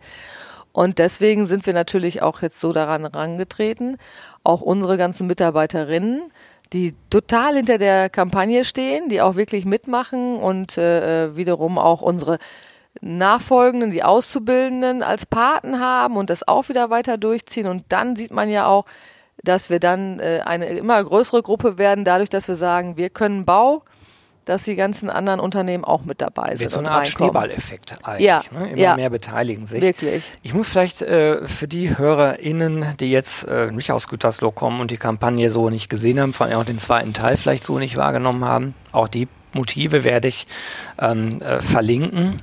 Und 0.72 1.00
deswegen 1.00 1.48
sind 1.48 1.66
wir 1.66 1.74
natürlich 1.74 2.22
auch 2.22 2.42
jetzt 2.42 2.60
so 2.60 2.72
daran 2.72 3.02
herangetreten, 3.02 3.98
auch 4.44 4.62
unsere 4.62 4.98
ganzen 4.98 5.28
Mitarbeiterinnen 5.28 6.32
die 6.74 6.96
total 7.10 7.56
hinter 7.56 7.78
der 7.78 8.10
Kampagne 8.10 8.64
stehen, 8.64 9.10
die 9.10 9.22
auch 9.22 9.36
wirklich 9.36 9.66
mitmachen 9.66 10.38
und 10.38 10.78
äh, 10.78 11.26
äh, 11.26 11.36
wiederum 11.36 11.78
auch 11.78 12.02
unsere 12.02 12.38
Nachfolgenden, 13.02 13.92
die 13.92 14.04
Auszubildenden 14.04 15.04
als 15.04 15.26
Paten 15.26 15.80
haben 15.80 16.18
und 16.18 16.30
das 16.30 16.48
auch 16.48 16.70
wieder 16.70 16.90
weiter 16.90 17.18
durchziehen. 17.18 17.68
Und 17.68 17.86
dann 17.90 18.16
sieht 18.16 18.32
man 18.32 18.50
ja 18.50 18.68
auch, 18.68 18.86
dass 19.44 19.70
wir 19.70 19.80
dann 19.80 20.20
äh, 20.20 20.42
eine 20.46 20.66
immer 20.66 21.04
größere 21.04 21.42
Gruppe 21.42 21.78
werden, 21.78 22.06
dadurch, 22.06 22.30
dass 22.30 22.48
wir 22.48 22.56
sagen, 22.56 22.98
wir 22.98 23.10
können 23.10 23.46
Bau, 23.46 23.84
dass 24.50 24.64
die 24.64 24.76
ganzen 24.76 25.10
anderen 25.12 25.40
Unternehmen 25.40 25.86
auch 25.86 26.04
mit 26.06 26.22
dabei 26.22 26.50
sind. 26.50 26.62
Wird 26.62 26.72
so 26.72 26.80
eine 26.80 26.90
Art 26.90 27.08
Schneeballeffekt 27.08 27.96
eigentlich. 28.04 28.26
Ja, 28.26 28.42
ne? 28.52 28.70
Immer 28.70 28.78
ja, 28.78 28.96
mehr 28.96 29.12
beteiligen 29.12 29.68
sich. 29.68 29.82
Wirklich. 29.82 30.24
Ich 30.42 30.56
muss 30.56 30.68
vielleicht 30.68 31.04
äh, 31.04 31.48
für 31.48 31.68
die 31.68 31.98
HörerInnen, 31.98 32.96
die 33.00 33.12
jetzt 33.12 33.44
äh, 33.48 33.72
nicht 33.72 33.92
aus 33.92 34.08
Gütersloh 34.08 34.50
kommen 34.50 34.82
und 34.82 34.90
die 34.90 34.98
Kampagne 34.98 35.52
so 35.52 35.70
nicht 35.70 35.88
gesehen 35.88 36.20
haben, 36.20 36.34
vor 36.34 36.48
allem 36.48 36.58
auch 36.58 36.66
den 36.66 36.80
zweiten 36.80 37.14
Teil 37.14 37.38
vielleicht 37.38 37.64
so 37.64 37.78
nicht 37.78 37.96
wahrgenommen 37.96 38.44
haben, 38.44 38.74
auch 38.92 39.08
die 39.08 39.28
Motive 39.54 40.04
werde 40.04 40.28
ich 40.28 40.48
ähm, 41.00 41.42
äh, 41.42 41.62
verlinken. 41.62 42.42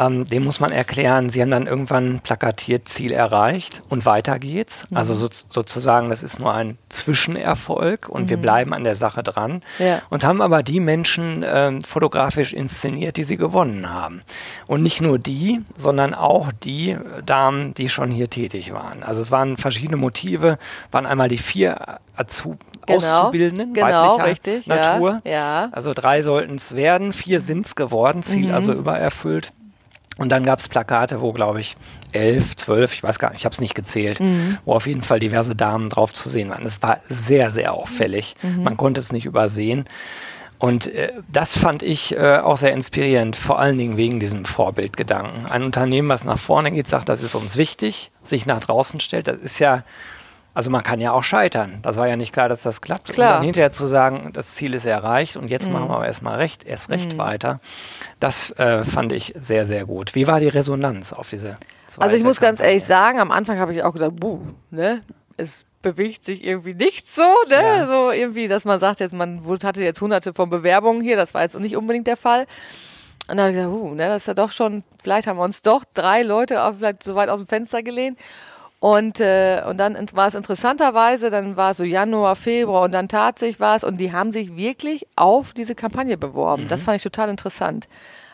Ähm, 0.00 0.24
dem 0.24 0.44
muss 0.44 0.60
man 0.60 0.72
erklären, 0.72 1.28
sie 1.28 1.42
haben 1.42 1.50
dann 1.50 1.66
irgendwann 1.66 2.20
plakatiert 2.20 2.88
Ziel 2.88 3.12
erreicht 3.12 3.82
und 3.90 4.06
weiter 4.06 4.38
geht's. 4.38 4.90
Mhm. 4.90 4.96
Also 4.96 5.14
so, 5.14 5.28
sozusagen, 5.30 6.08
das 6.08 6.22
ist 6.22 6.40
nur 6.40 6.54
ein 6.54 6.78
Zwischenerfolg 6.88 8.08
und 8.08 8.24
mhm. 8.24 8.30
wir 8.30 8.36
bleiben 8.38 8.72
an 8.72 8.82
der 8.82 8.94
Sache 8.94 9.22
dran. 9.22 9.62
Ja. 9.78 10.00
Und 10.08 10.24
haben 10.24 10.40
aber 10.40 10.62
die 10.62 10.80
Menschen 10.80 11.44
ähm, 11.46 11.82
fotografisch 11.82 12.54
inszeniert, 12.54 13.18
die 13.18 13.24
sie 13.24 13.36
gewonnen 13.36 13.92
haben. 13.92 14.22
Und 14.66 14.82
nicht 14.82 15.02
nur 15.02 15.18
die, 15.18 15.60
sondern 15.76 16.14
auch 16.14 16.50
die 16.64 16.96
Damen, 17.26 17.74
die 17.74 17.90
schon 17.90 18.10
hier 18.10 18.30
tätig 18.30 18.72
waren. 18.72 19.02
Also 19.02 19.20
es 19.20 19.30
waren 19.30 19.58
verschiedene 19.58 19.98
Motive, 19.98 20.58
waren 20.90 21.04
einmal 21.04 21.28
die 21.28 21.38
vier 21.38 21.98
Azub 22.16 22.58
genau. 22.86 22.98
Auszubildenden 22.98 23.74
genau, 23.74 24.16
richtig, 24.16 24.66
Natur. 24.66 25.20
Ja, 25.24 25.30
ja. 25.30 25.68
Also 25.72 25.92
drei 25.94 26.22
sollten 26.22 26.54
es 26.54 26.74
werden, 26.74 27.12
vier 27.12 27.40
sind 27.40 27.66
es 27.66 27.76
geworden, 27.76 28.22
Ziel 28.22 28.48
mhm. 28.48 28.54
also 28.54 28.72
übererfüllt. 28.72 29.52
Und 30.20 30.28
dann 30.28 30.44
gab 30.44 30.58
es 30.58 30.68
Plakate, 30.68 31.22
wo, 31.22 31.32
glaube 31.32 31.60
ich, 31.60 31.78
elf, 32.12 32.54
zwölf, 32.54 32.92
ich 32.92 33.02
weiß 33.02 33.18
gar 33.18 33.30
nicht, 33.30 33.38
ich 33.38 33.44
habe 33.46 33.54
es 33.54 33.60
nicht 33.60 33.74
gezählt, 33.74 34.20
mhm. 34.20 34.58
wo 34.66 34.74
auf 34.74 34.86
jeden 34.86 35.00
Fall 35.00 35.18
diverse 35.18 35.56
Damen 35.56 35.88
drauf 35.88 36.12
zu 36.12 36.28
sehen 36.28 36.50
waren. 36.50 36.66
Es 36.66 36.82
war 36.82 37.00
sehr, 37.08 37.50
sehr 37.50 37.72
auffällig. 37.72 38.36
Mhm. 38.42 38.62
Man 38.62 38.76
konnte 38.76 39.00
es 39.00 39.12
nicht 39.12 39.24
übersehen. 39.24 39.86
Und 40.58 40.88
äh, 40.94 41.14
das 41.32 41.56
fand 41.56 41.82
ich 41.82 42.14
äh, 42.14 42.36
auch 42.36 42.58
sehr 42.58 42.72
inspirierend, 42.72 43.34
vor 43.34 43.58
allen 43.58 43.78
Dingen 43.78 43.96
wegen 43.96 44.20
diesem 44.20 44.44
Vorbildgedanken. 44.44 45.46
Ein 45.46 45.62
Unternehmen, 45.62 46.10
was 46.10 46.26
nach 46.26 46.38
vorne 46.38 46.70
geht, 46.70 46.86
sagt, 46.86 47.08
das 47.08 47.22
ist 47.22 47.34
uns 47.34 47.56
wichtig, 47.56 48.10
sich 48.22 48.44
nach 48.44 48.60
draußen 48.60 49.00
stellt, 49.00 49.26
das 49.26 49.38
ist 49.38 49.58
ja 49.58 49.84
also 50.52 50.70
man 50.70 50.82
kann 50.82 51.00
ja 51.00 51.12
auch 51.12 51.22
scheitern. 51.22 51.78
Das 51.82 51.96
war 51.96 52.08
ja 52.08 52.16
nicht 52.16 52.32
klar, 52.32 52.48
dass 52.48 52.62
das 52.62 52.80
klappt. 52.80 53.12
Klar. 53.12 53.28
Und 53.28 53.36
dann 53.36 53.44
hinterher 53.44 53.70
zu 53.70 53.86
sagen, 53.86 54.30
das 54.32 54.54
Ziel 54.54 54.74
ist 54.74 54.84
erreicht 54.84 55.36
und 55.36 55.48
jetzt 55.48 55.66
mhm. 55.66 55.74
machen 55.74 55.88
wir 55.88 55.96
aber 55.96 56.06
erstmal 56.06 56.36
recht, 56.36 56.64
erst 56.64 56.90
recht 56.90 57.14
mhm. 57.14 57.18
weiter. 57.18 57.60
Das 58.18 58.50
äh, 58.58 58.84
fand 58.84 59.12
ich 59.12 59.34
sehr, 59.38 59.66
sehr 59.66 59.84
gut. 59.84 60.14
Wie 60.14 60.26
war 60.26 60.40
die 60.40 60.48
Resonanz 60.48 61.12
auf 61.12 61.30
diese 61.30 61.54
zweite 61.86 62.02
Also 62.02 62.16
ich 62.16 62.24
muss 62.24 62.38
Kampagne? 62.38 62.58
ganz 62.58 62.68
ehrlich 62.68 62.84
sagen, 62.84 63.20
am 63.20 63.30
Anfang 63.30 63.58
habe 63.58 63.72
ich 63.74 63.82
auch 63.82 63.92
gedacht, 63.92 64.16
buh, 64.16 64.40
ne? 64.70 65.02
Es 65.36 65.64
bewegt 65.82 66.24
sich 66.24 66.44
irgendwie 66.44 66.74
nicht 66.74 67.08
so, 67.08 67.22
ne? 67.48 67.62
Ja. 67.62 67.86
So 67.86 68.10
irgendwie, 68.10 68.48
dass 68.48 68.64
man 68.64 68.80
sagt, 68.80 69.00
jetzt 69.00 69.14
man 69.14 69.40
hatte 69.62 69.82
jetzt 69.82 70.00
hunderte 70.00 70.34
von 70.34 70.50
Bewerbungen 70.50 71.00
hier, 71.00 71.16
das 71.16 71.32
war 71.32 71.42
jetzt 71.42 71.58
nicht 71.58 71.76
unbedingt 71.76 72.06
der 72.06 72.16
Fall. 72.16 72.46
Und 73.28 73.36
dann 73.36 73.40
habe 73.40 73.50
ich 73.50 73.56
gesagt, 73.56 73.72
uh, 73.72 73.94
ne, 73.94 74.08
das 74.08 74.22
ist 74.22 74.26
ja 74.26 74.34
doch 74.34 74.50
schon, 74.50 74.82
vielleicht 75.00 75.28
haben 75.28 75.38
wir 75.38 75.44
uns 75.44 75.62
doch 75.62 75.84
drei 75.94 76.22
Leute 76.22 76.64
auf, 76.64 76.78
vielleicht 76.78 77.04
so 77.04 77.14
weit 77.14 77.28
aus 77.28 77.38
dem 77.38 77.46
Fenster 77.46 77.82
gelehnt. 77.82 78.18
Und, 78.80 79.20
äh, 79.20 79.62
und 79.68 79.76
dann 79.76 79.94
war 80.14 80.28
es 80.28 80.34
interessanterweise, 80.34 81.28
dann 81.30 81.54
war 81.56 81.72
es 81.72 81.76
so 81.76 81.84
Januar, 81.84 82.34
Februar 82.34 82.82
und 82.82 82.92
dann 82.92 83.08
tat 83.08 83.38
sich 83.38 83.60
was 83.60 83.84
und 83.84 83.98
die 83.98 84.10
haben 84.10 84.32
sich 84.32 84.56
wirklich 84.56 85.06
auf 85.16 85.52
diese 85.52 85.74
Kampagne 85.74 86.16
beworben. 86.16 86.64
Mhm. 86.64 86.68
Das 86.68 86.82
fand 86.82 86.96
ich 86.96 87.02
total 87.02 87.28
interessant. 87.28 87.88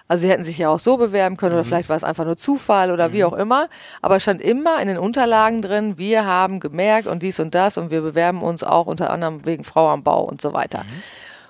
Also 0.07 0.23
sie 0.23 0.31
hätten 0.31 0.45
sich 0.45 0.57
ja 0.57 0.69
auch 0.69 0.79
so 0.79 0.99
bewerben 0.99 1.37
können 1.37 1.55
mhm. 1.55 1.61
oder 1.61 1.65
vielleicht 1.65 1.89
war 1.89 1.97
es 1.97 2.05
einfach 2.05 2.25
nur 2.25 2.37
Zufall 2.37 2.93
oder 2.93 3.09
mhm. 3.09 3.13
wie 3.13 3.25
auch 3.25 3.33
immer. 3.33 3.69
Aber 4.03 4.17
es 4.17 4.23
stand 4.23 4.41
immer 4.41 4.81
in 4.81 4.87
den 4.87 4.99
Unterlagen 4.99 5.63
drin, 5.63 5.99
wir 5.99 6.25
haben 6.25 6.61
gemerkt 6.61 7.09
und 7.09 7.25
dies 7.25 7.41
und 7.41 7.53
das 7.57 7.77
und 7.77 7.91
wir 7.91 8.03
bewerben 8.03 8.43
uns 8.43 8.63
auch 8.63 8.87
unter 8.87 9.11
anderem 9.11 9.45
wegen 9.45 9.65
Frau 9.65 9.89
am 9.89 10.05
Bau 10.05 10.23
und 10.23 10.41
so 10.41 10.53
weiter. 10.53 10.85
Mhm. 10.85 11.03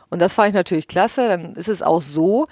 Und 0.09 0.23
das 0.23 0.33
fand 0.33 0.49
ich 0.49 0.55
natürlich 0.55 0.89
klasse. 0.89 1.29
Dann 1.29 1.55
ist 1.55 1.69
es 1.69 1.83
auch 1.83 2.01
so, 2.01 2.47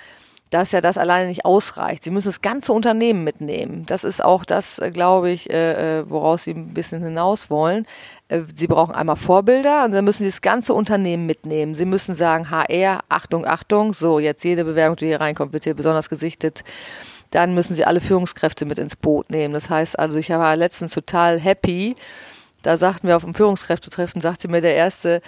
dass 0.55 0.71
ja 0.71 0.81
das 0.81 0.97
alleine 0.97 1.27
nicht 1.27 1.45
ausreicht. 1.45 2.05
Sie 2.05 2.13
müssen 2.13 2.29
das 2.29 2.41
ganze 2.41 2.73
Unternehmen 2.73 3.25
mitnehmen. 3.25 3.85
Das 3.87 4.05
ist 4.05 4.23
auch 4.23 4.45
das, 4.45 4.79
äh, 4.79 4.93
glaube 4.93 5.31
ich, 5.31 5.51
äh, 5.51 5.99
äh, 5.99 6.09
woraus 6.09 6.45
Sie 6.45 6.53
ein 6.53 6.75
bisschen 6.75 7.03
hinaus 7.03 7.51
wollen. 7.51 7.87
Sie 8.55 8.69
brauchen 8.69 8.95
einmal 8.95 9.17
Vorbilder 9.17 9.85
und 9.85 9.93
dann 9.93 10.05
müssen 10.05 10.23
Sie 10.23 10.31
das 10.31 10.41
ganze 10.43 10.73
Unternehmen 10.73 11.27
mitnehmen. 11.27 11.75
Sie 11.75 11.85
müssen 11.85 12.15
sagen, 12.15 12.51
HR, 12.51 13.01
Achtung, 13.09 13.45
Achtung, 13.45 13.93
so, 13.93 14.21
jetzt 14.21 14.45
jede 14.45 14.65
Bewerbung, 14.65 14.97
die 14.97 15.07
hier 15.07 15.21
reinkommt, 15.21 15.53
wird 15.53 15.65
hier 15.65 15.75
besonders 15.75 16.09
gesichtet. 16.09 16.63
Dann 17.33 17.55
müssen 17.55 17.75
Sie 17.75 17.85
alle 17.85 18.01
Führungskräfte 18.01 18.65
mit 18.65 18.79
ins 18.79 18.95
Boot 18.95 19.31
nehmen. 19.31 19.55
Das 19.55 19.69
heißt 19.69 19.99
also, 19.99 20.19
ich 20.19 20.31
war 20.31 20.55
letztens 20.55 20.95
total 20.95 21.41
happy. 21.41 21.97
Da 22.63 22.77
sagten 22.77 23.09
wir 23.09 23.17
auf 23.17 23.25
dem 23.25 23.35
Führungskräftetreffen, 23.35 24.21
sagte 24.21 24.49
mir 24.49 24.61
der 24.61 24.77
erste, 24.77 25.21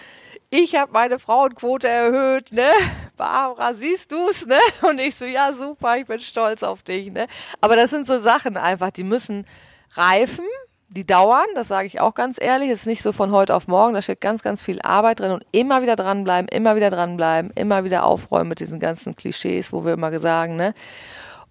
ich 0.51 0.75
habe 0.77 0.93
meine 0.93 1.19
Frauenquote 1.19 1.89
erhöht, 1.89 2.53
ne? 2.53 2.69
Barbara, 3.17 3.75
siehst 3.75 4.13
du's, 4.13 4.47
ne? 4.47 4.59
Und 4.89 5.01
ich 5.01 5.15
so, 5.15 5.25
ja, 5.25 5.53
super, 5.53 5.97
ich 5.97 6.07
bin 6.07 6.21
stolz 6.21 6.63
auf 6.63 6.83
dich, 6.83 7.11
ne? 7.11 7.27
Aber 7.61 7.77
das 7.77 7.91
sind 7.91 8.07
so 8.07 8.19
Sachen 8.19 8.57
einfach, 8.57 8.91
die 8.91 9.05
müssen 9.05 9.47
reifen, 9.95 10.45
die 10.89 11.07
dauern, 11.07 11.47
das 11.55 11.69
sage 11.69 11.87
ich 11.87 12.01
auch 12.01 12.15
ganz 12.15 12.41
ehrlich, 12.41 12.71
es 12.71 12.81
ist 12.81 12.87
nicht 12.87 13.03
so 13.03 13.13
von 13.13 13.33
heute 13.33 13.55
auf 13.55 13.67
morgen, 13.67 13.95
da 13.95 14.03
steht 14.03 14.21
ganz, 14.21 14.43
ganz 14.43 14.63
viel 14.63 14.81
Arbeit 14.83 15.21
drin 15.21 15.33
und 15.33 15.45
immer 15.53 15.83
wieder 15.83 15.97
dranbleiben, 15.97 16.49
immer 16.49 16.77
wieder 16.77 16.91
dranbleiben, 16.91 17.51
immer 17.55 17.85
wieder 17.85 18.05
aufräumen 18.05 18.49
mit 18.49 18.61
diesen 18.61 18.79
ganzen 18.79 19.17
Klischees, 19.17 19.73
wo 19.73 19.85
wir 19.85 19.95
immer 19.95 20.19
sagen, 20.21 20.57
ne? 20.57 20.75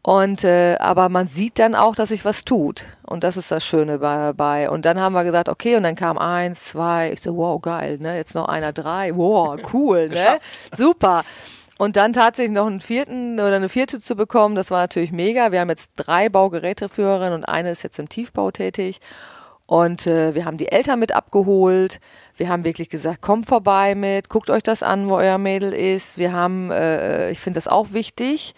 Und 0.01 0.43
äh, 0.43 0.77
aber 0.79 1.09
man 1.09 1.29
sieht 1.29 1.57
dann 1.57 1.73
auch, 1.73 1.95
dass 1.95 2.09
sich 2.09 2.25
was 2.25 2.45
tut. 2.45 2.85
Und 3.05 3.23
das 3.23 3.37
ist 3.37 3.51
das 3.51 3.63
Schöne 3.63 3.99
dabei. 3.99 4.69
Und 4.69 4.85
dann 4.85 4.99
haben 4.99 5.13
wir 5.13 5.23
gesagt, 5.23 5.49
okay, 5.49 5.75
und 5.75 5.83
dann 5.83 5.95
kam 5.95 6.17
eins, 6.17 6.65
zwei, 6.65 7.11
ich 7.11 7.21
so, 7.21 7.37
wow, 7.37 7.61
geil, 7.61 7.97
ne? 7.99 8.17
Jetzt 8.17 8.35
noch 8.35 8.47
einer, 8.47 8.73
drei, 8.73 9.15
wow, 9.15 9.57
cool, 9.73 10.09
ne? 10.09 10.39
Super. 10.73 11.23
Und 11.77 11.97
dann 11.97 12.13
tatsächlich 12.13 12.53
noch 12.53 12.67
einen 12.67 12.79
vierten 12.79 13.33
oder 13.33 13.57
eine 13.57 13.69
vierte 13.69 13.99
zu 13.99 14.15
bekommen, 14.15 14.55
das 14.55 14.71
war 14.71 14.79
natürlich 14.79 15.11
mega. 15.11 15.51
Wir 15.51 15.59
haben 15.59 15.69
jetzt 15.69 15.91
drei 15.97 16.29
Baugeräteführerinnen 16.29 17.33
und 17.33 17.43
eine 17.43 17.71
ist 17.71 17.83
jetzt 17.83 17.99
im 17.99 18.07
Tiefbau 18.07 18.51
tätig. 18.51 19.01
Und 19.67 20.07
äh, 20.07 20.35
wir 20.35 20.45
haben 20.45 20.57
die 20.57 20.71
Eltern 20.71 20.99
mit 20.99 21.11
abgeholt. 21.11 21.99
Wir 22.37 22.49
haben 22.49 22.63
wirklich 22.63 22.89
gesagt, 22.89 23.21
kommt 23.21 23.47
vorbei 23.47 23.95
mit, 23.95 24.29
guckt 24.29 24.49
euch 24.49 24.63
das 24.63 24.83
an, 24.83 25.09
wo 25.09 25.15
euer 25.15 25.37
Mädel 25.37 25.73
ist. 25.73 26.17
Wir 26.17 26.31
haben, 26.31 26.71
äh, 26.71 27.31
ich 27.31 27.39
finde 27.39 27.57
das 27.57 27.67
auch 27.67 27.87
wichtig 27.91 28.53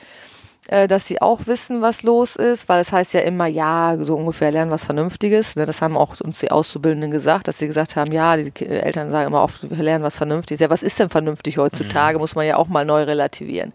äh, 0.68 0.88
dass 0.88 1.08
sie 1.08 1.22
auch 1.22 1.42
wissen, 1.46 1.82
was 1.82 2.04
los 2.04 2.36
ist, 2.36 2.68
weil 2.70 2.82
es 2.82 2.92
heißt 2.92 3.14
ja 3.14 3.22
immer, 3.22 3.48
ja, 3.48 3.98
so 4.00 4.16
ungefähr 4.16 4.52
lernen 4.52 4.72
was 4.72 4.84
Vernünftiges. 4.84 5.56
Ne? 5.56 5.66
Das 5.66 5.82
haben 5.82 5.96
auch 5.96 6.20
uns 6.20 6.40
die 6.40 6.52
Auszubildenden 6.52 7.12
gesagt, 7.12 7.48
dass 7.48 7.58
sie 7.58 7.68
gesagt 7.68 7.96
haben, 7.96 8.12
ja, 8.12 8.36
die 8.38 8.66
Eltern 8.66 9.10
sagen 9.12 9.28
immer 9.28 9.44
oft, 9.44 9.70
wir 9.70 9.84
lernen 9.84 10.04
was 10.04 10.16
Vernünftiges. 10.16 10.60
Ja, 10.60 10.70
was 10.70 10.84
ist 10.84 11.00
denn 11.00 11.10
vernünftig 11.10 11.58
heutzutage? 11.58 12.18
Mhm. 12.18 12.22
Muss 12.22 12.36
man 12.36 12.46
ja 12.46 12.58
auch 12.58 12.68
mal 12.68 12.86
neu 12.86 13.04
relativieren. 13.04 13.74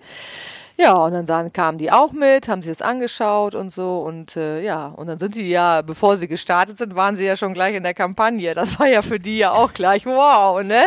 Ja, 0.79 0.95
und 0.95 1.13
dann 1.13 1.27
sahen, 1.27 1.53
kamen 1.53 1.79
die 1.79 1.91
auch 1.93 2.13
mit, 2.13 2.49
haben 2.49 2.63
sich 2.63 2.77
das 2.77 2.83
angeschaut 2.83 3.55
und 3.55 3.73
so 3.73 4.01
und 4.01 4.37
äh, 4.37 4.63
ja, 4.63 4.87
und 4.87 5.07
dann 5.07 5.19
sind 5.19 5.35
die 5.35 5.49
ja, 5.49 5.83
bevor 5.83 6.17
sie 6.17 6.29
gestartet 6.29 6.79
sind, 6.79 6.95
waren 6.95 7.17
sie 7.17 7.25
ja 7.25 7.37
schon 7.37 7.55
gleich 7.55 7.75
in 7.75 7.83
der 7.83 7.95
Kampagne. 7.95 8.55
Das 8.55 8.79
war 8.79 8.87
ja 8.87 9.03
für 9.03 9.21
die 9.21 9.39
ja 9.39 9.53
auch 9.53 9.73
gleich, 9.73 10.07
wow, 10.07 10.63
ne? 10.63 10.81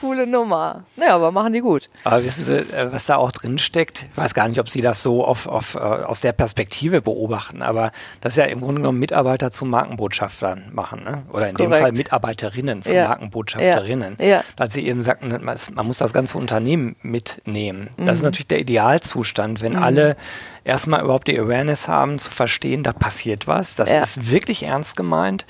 Coole 0.00 0.26
Nummer. 0.26 0.84
Naja, 0.96 1.14
aber 1.14 1.32
machen 1.32 1.52
die 1.52 1.60
gut. 1.60 1.88
Aber 2.04 2.24
wissen 2.24 2.44
Sie, 2.44 2.58
äh, 2.58 2.92
was 2.92 3.06
da 3.06 3.16
auch 3.16 3.32
drin 3.32 3.58
steckt? 3.58 4.06
Ich 4.10 4.16
weiß 4.16 4.34
gar 4.34 4.48
nicht, 4.48 4.60
ob 4.60 4.68
Sie 4.68 4.80
das 4.80 5.02
so 5.02 5.24
auf, 5.24 5.46
auf, 5.46 5.74
äh, 5.74 5.78
aus 5.78 6.20
der 6.20 6.32
Perspektive 6.32 7.02
beobachten, 7.02 7.62
aber 7.62 7.90
das 8.20 8.34
ist 8.34 8.36
ja 8.36 8.44
im 8.44 8.60
Grunde 8.60 8.80
genommen 8.80 8.98
Mitarbeiter 8.98 9.50
zu 9.50 9.64
Markenbotschaftern 9.64 10.70
machen, 10.72 11.04
ne? 11.04 11.22
Oder 11.32 11.48
in 11.48 11.56
Korrekt. 11.56 11.74
dem 11.74 11.80
Fall 11.80 11.92
Mitarbeiterinnen 11.92 12.82
zu 12.82 12.94
ja. 12.94 13.08
Markenbotschafterinnen. 13.08 14.16
Ja. 14.20 14.26
Ja. 14.26 14.44
Weil 14.56 14.70
Sie 14.70 14.86
eben 14.86 15.02
sagten, 15.02 15.28
man 15.74 15.86
muss 15.86 15.98
das 15.98 16.12
ganze 16.12 16.38
Unternehmen 16.38 16.96
mitnehmen. 17.02 17.90
Das 17.96 18.06
mhm. 18.06 18.12
ist 18.12 18.22
natürlich 18.22 18.48
der 18.48 18.60
Idealzustand 18.60 19.07
Zustand, 19.08 19.60
wenn 19.62 19.72
mhm. 19.72 19.82
alle 19.82 20.16
erstmal 20.64 21.02
überhaupt 21.02 21.28
die 21.28 21.38
Awareness 21.38 21.88
haben, 21.88 22.18
zu 22.18 22.30
verstehen, 22.30 22.82
da 22.82 22.92
passiert 22.92 23.46
was, 23.46 23.74
das 23.74 23.90
ja. 23.90 24.00
ist 24.00 24.30
wirklich 24.30 24.62
ernst 24.62 24.96
gemeint. 24.96 25.46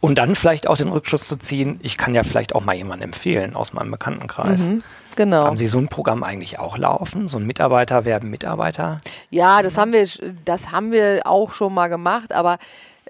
Und 0.00 0.16
dann 0.16 0.34
vielleicht 0.34 0.66
auch 0.66 0.78
den 0.78 0.88
Rückschluss 0.88 1.28
zu 1.28 1.36
ziehen, 1.36 1.78
ich 1.82 1.98
kann 1.98 2.14
ja 2.14 2.24
vielleicht 2.24 2.54
auch 2.54 2.64
mal 2.64 2.74
jemanden 2.74 3.04
empfehlen 3.04 3.54
aus 3.54 3.74
meinem 3.74 3.90
Bekanntenkreis. 3.90 4.68
Mhm, 4.68 4.82
genau. 5.14 5.44
Haben 5.44 5.58
Sie 5.58 5.68
so 5.68 5.78
ein 5.78 5.88
Programm 5.88 6.22
eigentlich 6.22 6.58
auch 6.58 6.78
laufen? 6.78 7.28
So 7.28 7.38
ein 7.38 7.46
Mitarbeiter 7.46 8.06
werben 8.06 8.30
Mitarbeiter? 8.30 8.96
Ja, 9.28 9.62
das 9.62 9.76
haben 9.76 9.92
wir, 9.92 10.08
das 10.46 10.72
haben 10.72 10.90
wir 10.90 11.20
auch 11.26 11.52
schon 11.52 11.74
mal 11.74 11.88
gemacht, 11.88 12.32
aber 12.32 12.56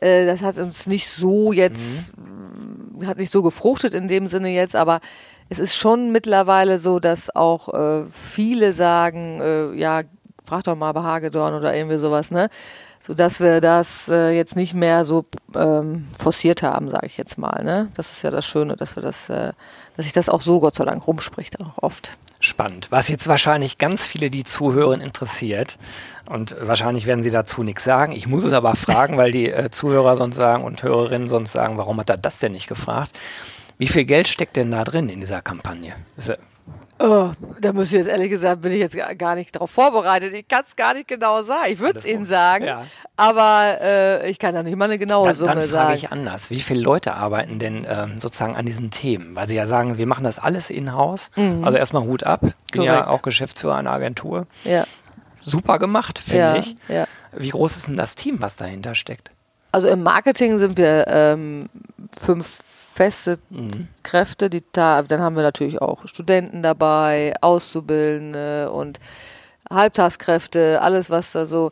äh, 0.00 0.26
das 0.26 0.42
hat 0.42 0.58
uns 0.58 0.88
nicht 0.88 1.08
so 1.08 1.52
jetzt, 1.52 2.12
mhm. 2.16 3.06
hat 3.06 3.18
nicht 3.18 3.30
so 3.30 3.44
gefruchtet 3.44 3.94
in 3.94 4.08
dem 4.08 4.26
Sinne 4.26 4.48
jetzt, 4.48 4.74
aber 4.74 5.00
es 5.50 5.58
ist 5.58 5.74
schon 5.74 6.12
mittlerweile 6.12 6.78
so, 6.78 7.00
dass 7.00 7.34
auch 7.34 7.74
äh, 7.74 8.04
viele 8.12 8.72
sagen, 8.72 9.40
äh, 9.40 9.74
ja, 9.74 10.02
frag 10.44 10.64
doch 10.64 10.76
mal 10.76 10.92
bei 10.92 11.02
Hagedorn 11.02 11.54
oder 11.54 11.74
irgendwie 11.74 11.98
sowas, 11.98 12.30
ne? 12.30 12.48
So 13.02 13.14
dass 13.14 13.40
wir 13.40 13.60
das 13.60 14.08
äh, 14.08 14.30
jetzt 14.30 14.56
nicht 14.56 14.74
mehr 14.74 15.04
so 15.04 15.24
ähm, 15.56 16.06
forciert 16.16 16.62
haben, 16.62 16.88
sage 16.90 17.06
ich 17.06 17.16
jetzt 17.16 17.38
mal. 17.38 17.64
Ne? 17.64 17.88
Das 17.96 18.12
ist 18.12 18.22
ja 18.22 18.30
das 18.30 18.46
Schöne, 18.46 18.76
dass 18.76 18.94
wir 18.94 19.02
das, 19.02 19.30
äh, 19.30 19.52
dass 19.96 20.04
sich 20.04 20.12
das 20.12 20.28
auch 20.28 20.42
so 20.42 20.60
Gott 20.60 20.74
sei 20.74 20.84
Dank 20.84 21.06
rumspricht, 21.06 21.58
auch 21.60 21.82
oft. 21.82 22.18
Spannend. 22.40 22.88
Was 22.90 23.08
jetzt 23.08 23.26
wahrscheinlich 23.26 23.78
ganz 23.78 24.04
viele, 24.04 24.30
die 24.30 24.44
zuhören, 24.44 25.00
interessiert. 25.00 25.78
Und 26.26 26.54
wahrscheinlich 26.60 27.06
werden 27.06 27.22
sie 27.22 27.30
dazu 27.30 27.62
nichts 27.62 27.84
sagen. 27.84 28.12
Ich 28.12 28.26
muss 28.26 28.44
es 28.44 28.52
aber 28.52 28.76
fragen, 28.76 29.16
weil 29.16 29.32
die 29.32 29.50
äh, 29.50 29.70
Zuhörer 29.70 30.14
sonst 30.14 30.36
sagen 30.36 30.62
und 30.62 30.82
Hörerinnen 30.82 31.26
sonst 31.26 31.52
sagen, 31.52 31.78
warum 31.78 31.98
hat 32.00 32.10
er 32.10 32.18
das 32.18 32.38
denn 32.38 32.52
nicht 32.52 32.68
gefragt? 32.68 33.12
Wie 33.80 33.88
viel 33.88 34.04
Geld 34.04 34.28
steckt 34.28 34.56
denn 34.56 34.70
da 34.70 34.84
drin 34.84 35.08
in 35.08 35.20
dieser 35.20 35.40
Kampagne? 35.40 35.94
Oh, 36.98 37.30
da 37.58 37.72
muss 37.72 37.86
ich 37.86 37.92
jetzt 37.92 38.08
ehrlich 38.08 38.28
gesagt, 38.28 38.60
bin 38.60 38.72
ich 38.72 38.78
jetzt 38.78 38.94
gar 39.16 39.34
nicht 39.36 39.54
darauf 39.54 39.70
vorbereitet. 39.70 40.34
Ich 40.34 40.46
kann 40.46 40.64
es 40.68 40.76
gar 40.76 40.92
nicht 40.92 41.08
genau 41.08 41.40
sagen. 41.40 41.72
Ich 41.72 41.78
würde 41.78 41.98
es 41.98 42.04
Ihnen 42.04 42.26
sagen, 42.26 42.66
ja. 42.66 42.84
aber 43.16 43.78
äh, 43.80 44.30
ich 44.30 44.38
kann 44.38 44.54
da 44.54 44.62
nicht 44.62 44.76
mal 44.76 44.84
eine 44.84 44.98
genaue 44.98 45.28
dann, 45.28 45.34
Summe 45.34 45.54
dann 45.54 45.60
sagen. 45.60 45.72
Dann 45.72 45.82
frage 45.86 45.96
ich 45.96 46.12
anders. 46.12 46.50
Wie 46.50 46.60
viele 46.60 46.82
Leute 46.82 47.14
arbeiten 47.14 47.58
denn 47.58 47.86
ähm, 47.88 48.20
sozusagen 48.20 48.54
an 48.54 48.66
diesen 48.66 48.90
Themen? 48.90 49.34
Weil 49.34 49.48
Sie 49.48 49.54
ja 49.54 49.64
sagen, 49.64 49.96
wir 49.96 50.06
machen 50.06 50.24
das 50.24 50.38
alles 50.38 50.68
in-house. 50.68 51.30
Mhm. 51.36 51.64
Also 51.64 51.78
erstmal 51.78 52.02
Hut 52.02 52.24
ab. 52.24 52.42
Bin 52.42 52.52
Korrekt. 52.70 52.92
ja 52.92 53.08
auch 53.08 53.22
Geschäftsführer 53.22 53.76
einer 53.76 53.92
Agentur. 53.92 54.46
Ja. 54.64 54.84
Super 55.40 55.78
gemacht, 55.78 56.18
finde 56.18 56.38
ja, 56.38 56.56
ich. 56.56 56.76
Ja. 56.88 57.06
Wie 57.32 57.48
groß 57.48 57.78
ist 57.78 57.88
denn 57.88 57.96
das 57.96 58.14
Team, 58.14 58.42
was 58.42 58.56
dahinter 58.56 58.94
steckt? 58.94 59.30
Also 59.72 59.88
im 59.88 60.02
Marketing 60.02 60.58
sind 60.58 60.76
wir 60.76 61.06
ähm, 61.08 61.70
fünf 62.20 62.58
feste 63.00 63.38
mhm. 63.48 63.88
Kräfte, 64.02 64.50
die 64.50 64.62
da, 64.72 65.00
dann 65.00 65.20
haben 65.22 65.34
wir 65.34 65.42
natürlich 65.42 65.80
auch 65.80 66.06
Studenten 66.06 66.62
dabei, 66.62 67.32
Auszubildende 67.40 68.70
und 68.70 69.00
Halbtagskräfte, 69.70 70.82
alles 70.82 71.08
was 71.08 71.32
da 71.32 71.46
so 71.46 71.70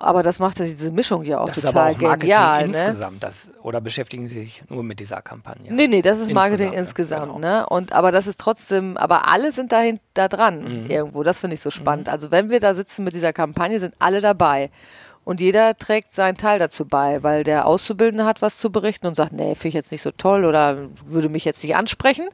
aber 0.00 0.22
das 0.22 0.38
macht 0.38 0.60
diese 0.60 0.92
Mischung 0.92 1.24
ja 1.24 1.40
auch 1.40 1.48
das 1.48 1.56
total 1.56 1.90
ist 1.90 1.98
aber 1.98 2.12
auch 2.12 2.18
genial. 2.18 2.68
Ne? 2.68 2.78
Insgesamt, 2.78 3.20
das, 3.20 3.50
oder 3.62 3.80
beschäftigen 3.80 4.28
Sie 4.28 4.42
sich 4.42 4.62
nur 4.68 4.84
mit 4.84 5.00
dieser 5.00 5.22
Kampagne? 5.22 5.74
Nee, 5.74 5.88
nee, 5.88 6.02
das 6.02 6.20
ist 6.20 6.32
Marketing 6.32 6.72
insgesamt, 6.72 7.32
insgesamt 7.32 7.42
genau. 7.42 7.62
ne? 7.62 7.66
Und 7.66 7.92
aber 7.92 8.12
das 8.12 8.28
ist 8.28 8.38
trotzdem, 8.38 8.96
aber 8.96 9.26
alle 9.26 9.50
sind 9.50 9.72
dahin, 9.72 9.98
da 10.14 10.28
dran 10.28 10.84
mhm. 10.84 10.86
irgendwo. 10.88 11.24
Das 11.24 11.40
finde 11.40 11.54
ich 11.54 11.60
so 11.60 11.72
spannend. 11.72 12.06
Mhm. 12.06 12.12
Also 12.12 12.30
wenn 12.30 12.48
wir 12.48 12.60
da 12.60 12.74
sitzen 12.74 13.02
mit 13.02 13.14
dieser 13.14 13.32
Kampagne, 13.32 13.80
sind 13.80 13.96
alle 13.98 14.20
dabei. 14.20 14.70
Und 15.28 15.42
jeder 15.42 15.76
trägt 15.76 16.14
seinen 16.14 16.38
Teil 16.38 16.58
dazu 16.58 16.86
bei, 16.86 17.22
weil 17.22 17.44
der 17.44 17.66
Auszubildende 17.66 18.24
hat 18.24 18.40
was 18.40 18.56
zu 18.56 18.72
berichten 18.72 19.06
und 19.06 19.14
sagt, 19.14 19.34
nee, 19.34 19.54
finde 19.54 19.68
ich 19.68 19.74
jetzt 19.74 19.92
nicht 19.92 20.00
so 20.00 20.10
toll 20.10 20.46
oder 20.46 20.88
würde 21.04 21.28
mich 21.28 21.44
jetzt 21.44 21.62
nicht 21.62 21.76
ansprechen. 21.76 22.30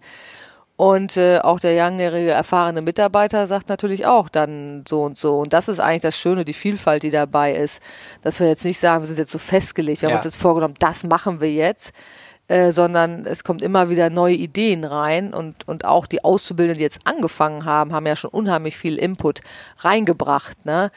Und 0.77 1.17
äh, 1.17 1.41
auch 1.41 1.59
der 1.59 1.75
langjährige 1.75 2.31
erfahrene 2.31 2.83
Mitarbeiter 2.83 3.49
sagt 3.49 3.69
natürlich 3.69 4.07
auch 4.07 4.29
dann 4.29 4.85
so 4.89 5.03
und 5.03 5.19
so. 5.19 5.41
Und 5.41 5.53
das 5.53 5.67
ist 5.67 5.81
eigentlich 5.81 6.03
das 6.03 6.17
Schöne, 6.17 6.45
die 6.45 6.53
Vielfalt, 6.53 7.03
die 7.03 7.11
dabei 7.11 7.57
ist. 7.57 7.83
Dass 8.23 8.39
wir 8.39 8.47
jetzt 8.47 8.65
nicht 8.65 8.79
sagen, 8.79 9.03
wir 9.03 9.09
sind 9.09 9.19
jetzt 9.19 9.33
so 9.33 9.39
festgelegt, 9.39 10.01
wir 10.01 10.11
ja. 10.11 10.13
haben 10.13 10.19
uns 10.19 10.27
jetzt 10.27 10.41
vorgenommen, 10.41 10.77
das 10.79 11.03
machen 11.03 11.41
wir 11.41 11.53
jetzt. 11.53 11.91
Äh, 12.47 12.71
sondern 12.71 13.25
es 13.27 13.43
kommt 13.43 13.63
immer 13.63 13.89
wieder 13.89 14.09
neue 14.09 14.35
Ideen 14.35 14.85
rein 14.85 15.33
und, 15.33 15.67
und 15.67 15.87
auch 15.87 16.07
die 16.07 16.23
Auszubildenden, 16.23 16.79
die 16.79 16.85
jetzt 16.85 17.01
angefangen 17.07 17.65
haben, 17.65 17.93
haben 17.93 18.07
ja 18.07 18.15
schon 18.17 18.31
unheimlich 18.31 18.77
viel 18.77 18.99
Input 18.99 19.41
reingebracht. 19.79 20.65
Ne? 20.67 20.93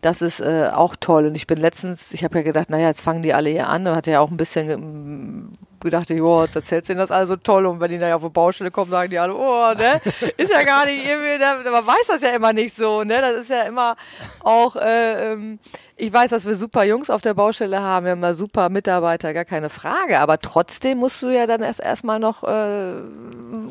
Das 0.00 0.22
ist 0.22 0.40
äh, 0.40 0.70
auch 0.72 0.96
toll. 0.98 1.26
Und 1.26 1.34
ich 1.34 1.46
bin 1.46 1.58
letztens, 1.58 2.12
ich 2.12 2.24
habe 2.24 2.38
ja 2.38 2.42
gedacht, 2.42 2.70
naja, 2.70 2.88
jetzt 2.88 3.02
fangen 3.02 3.22
die 3.22 3.34
alle 3.34 3.50
hier 3.50 3.68
an. 3.68 3.86
Und 3.86 3.94
hatte 3.94 4.10
ja 4.10 4.20
auch 4.20 4.30
ein 4.30 4.36
bisschen 4.36 5.56
gedacht, 5.80 6.10
jo, 6.10 6.42
jetzt 6.42 6.56
erzählt 6.56 6.88
ihnen 6.88 6.98
das 6.98 7.10
alles 7.10 7.28
so 7.28 7.36
toll 7.36 7.66
und 7.66 7.80
wenn 7.80 7.90
die 7.90 7.98
dann 7.98 8.12
auf 8.12 8.22
eine 8.22 8.30
Baustelle 8.30 8.70
kommen, 8.70 8.90
sagen 8.90 9.10
die 9.10 9.18
alle, 9.18 9.34
oh, 9.34 9.72
ne, 9.74 10.00
ist 10.36 10.52
ja 10.52 10.62
gar 10.62 10.84
nicht 10.84 11.06
irgendwie, 11.06 11.38
ne, 11.38 11.70
man 11.70 11.86
weiß 11.86 12.06
das 12.08 12.22
ja 12.22 12.30
immer 12.30 12.52
nicht 12.52 12.76
so, 12.76 13.02
ne, 13.02 13.20
das 13.20 13.42
ist 13.42 13.50
ja 13.50 13.62
immer 13.62 13.96
auch, 14.40 14.76
äh, 14.76 15.32
ähm, 15.32 15.58
ich 16.00 16.12
weiß, 16.12 16.30
dass 16.30 16.46
wir 16.46 16.56
super 16.56 16.84
Jungs 16.84 17.10
auf 17.10 17.20
der 17.20 17.34
Baustelle 17.34 17.80
haben, 17.80 18.06
wir 18.06 18.12
haben 18.12 18.20
mal 18.20 18.34
super 18.34 18.68
Mitarbeiter, 18.68 19.34
gar 19.34 19.44
keine 19.44 19.68
Frage, 19.68 20.18
aber 20.18 20.38
trotzdem 20.38 20.98
musst 20.98 21.22
du 21.22 21.28
ja 21.28 21.46
dann 21.46 21.62
erst 21.62 21.80
erstmal 21.80 22.18
noch 22.18 22.42
äh, 22.44 23.02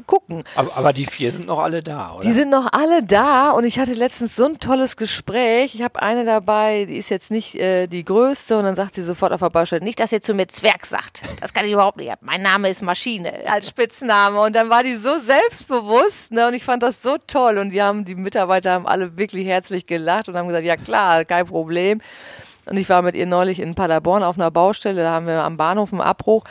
gucken. 0.06 0.44
Aber, 0.56 0.78
aber, 0.78 0.94
die 0.94 1.06
vier 1.06 1.32
sind 1.32 1.48
noch 1.48 1.60
alle 1.60 1.82
da, 1.82 2.14
oder? 2.14 2.24
Die 2.24 2.32
sind 2.32 2.50
noch 2.50 2.72
alle 2.72 3.04
da 3.04 3.52
und 3.52 3.64
ich 3.64 3.80
hatte 3.80 3.94
letztens 3.94 4.36
so 4.36 4.46
ein 4.46 4.60
tolles 4.60 4.96
Gespräch. 4.98 5.74
Ich 5.76 5.82
habe 5.82 6.02
eine 6.02 6.26
dabei, 6.26 6.86
die 6.86 6.98
ist 6.98 7.10
jetzt 7.10 7.32
nicht 7.32 7.56
äh, 7.56 7.88
die 7.88 8.06
größte 8.06 8.58
und 8.58 8.64
dann 8.64 8.76
sagt 8.76 8.96
sie 8.96 9.04
sofort 9.04 9.32
auf 9.34 9.40
der 9.40 9.50
Baustelle, 9.50 9.84
nicht, 9.84 10.00
dass 10.00 10.12
ihr 10.12 10.22
zu 10.22 10.34
mir 10.34 10.48
Zwerg 10.48 10.86
sagt. 10.86 11.22
Das 11.42 11.54
kann 11.54 11.66
ich 11.66 11.72
überhaupt 11.72 11.98
nicht. 11.98 12.12
Mein 12.22 12.42
Name 12.42 12.70
ist 12.70 12.82
Maschine 12.82 13.34
als 13.48 13.68
Spitzname 13.68 14.40
und 14.42 14.56
dann 14.56 14.70
war 14.70 14.84
die 14.84 14.96
so 14.96 15.18
selbstbewusst 15.20 16.32
ne, 16.32 16.48
und 16.48 16.54
ich 16.54 16.64
fand 16.64 16.84
das 16.84 17.02
so 17.02 17.18
toll 17.26 17.58
und 17.58 17.72
die 17.72 17.82
haben 17.82 18.06
die 18.06 18.16
Mitarbeiter 18.16 18.74
haben 18.74 18.88
alle 18.88 19.18
wirklich 19.18 19.48
herzlich 19.48 19.88
gelacht 19.88 20.30
und 20.30 20.38
haben 20.38 20.48
gesagt, 20.48 20.66
ja 20.66 20.78
klar, 20.78 21.26
kein 21.26 21.46
Problem. 21.46 22.02
Und 22.66 22.78
ich 22.78 22.90
war 22.90 23.02
mit 23.02 23.16
ihr 23.16 23.26
neulich 23.26 23.60
in 23.60 23.76
Paderborn 23.76 24.24
auf 24.24 24.38
einer 24.38 24.52
Baustelle, 24.52 25.02
da 25.02 25.12
haben 25.14 25.28
wir 25.28 25.44
am 25.44 25.58
Bahnhof 25.58 25.92
einen 25.92 26.02
Abbruch. 26.02 26.44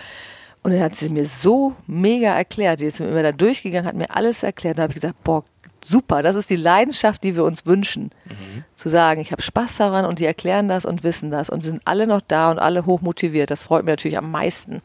Und 0.63 0.73
dann 0.73 0.83
hat 0.83 0.97
sie 0.97 1.09
mir 1.09 1.27
so 1.27 1.75
mega 1.87 2.35
erklärt. 2.35 2.81
Die 2.81 2.87
ist 2.87 3.01
mir 3.01 3.07
immer 3.07 3.23
da 3.23 3.33
durchgegangen, 3.33 3.87
hat 3.87 3.95
mir 3.95 4.15
alles 4.15 4.43
erklärt. 4.43 4.79
Da 4.79 4.83
habe 4.83 4.93
ich 4.93 5.01
gesagt, 5.01 5.23
boah, 5.23 5.45
super, 5.85 6.23
das 6.23 6.37
ist 6.37 6.51
die 6.51 6.57
Leidenschaft, 6.57 7.23
die 7.23 7.37
wir 7.37 7.45
uns 7.45 7.65
wünschen. 7.65 8.11
Mhm. 8.25 8.65
Zu 8.75 8.89
sagen, 8.89 9.21
ich 9.21 9.33
habe 9.33 9.43
Spaß 9.43 9.77
daran 9.77 10.05
und 10.05 10.19
die 10.19 10.25
erklären 10.25 10.69
das 10.69 10.85
und 10.85 11.05
wissen 11.05 11.31
das 11.31 11.49
und 11.49 11.63
sind 11.63 11.81
alle 11.85 12.07
noch 12.07 12.21
da 12.21 12.51
und 12.51 12.59
alle 12.59 12.87
hoch 12.87 13.01
motiviert. 13.01 13.51
Das 13.51 13.63
freut 13.63 13.85
mich 13.85 13.93
natürlich 13.93 14.19
am 14.19 14.31
meisten 14.31 14.83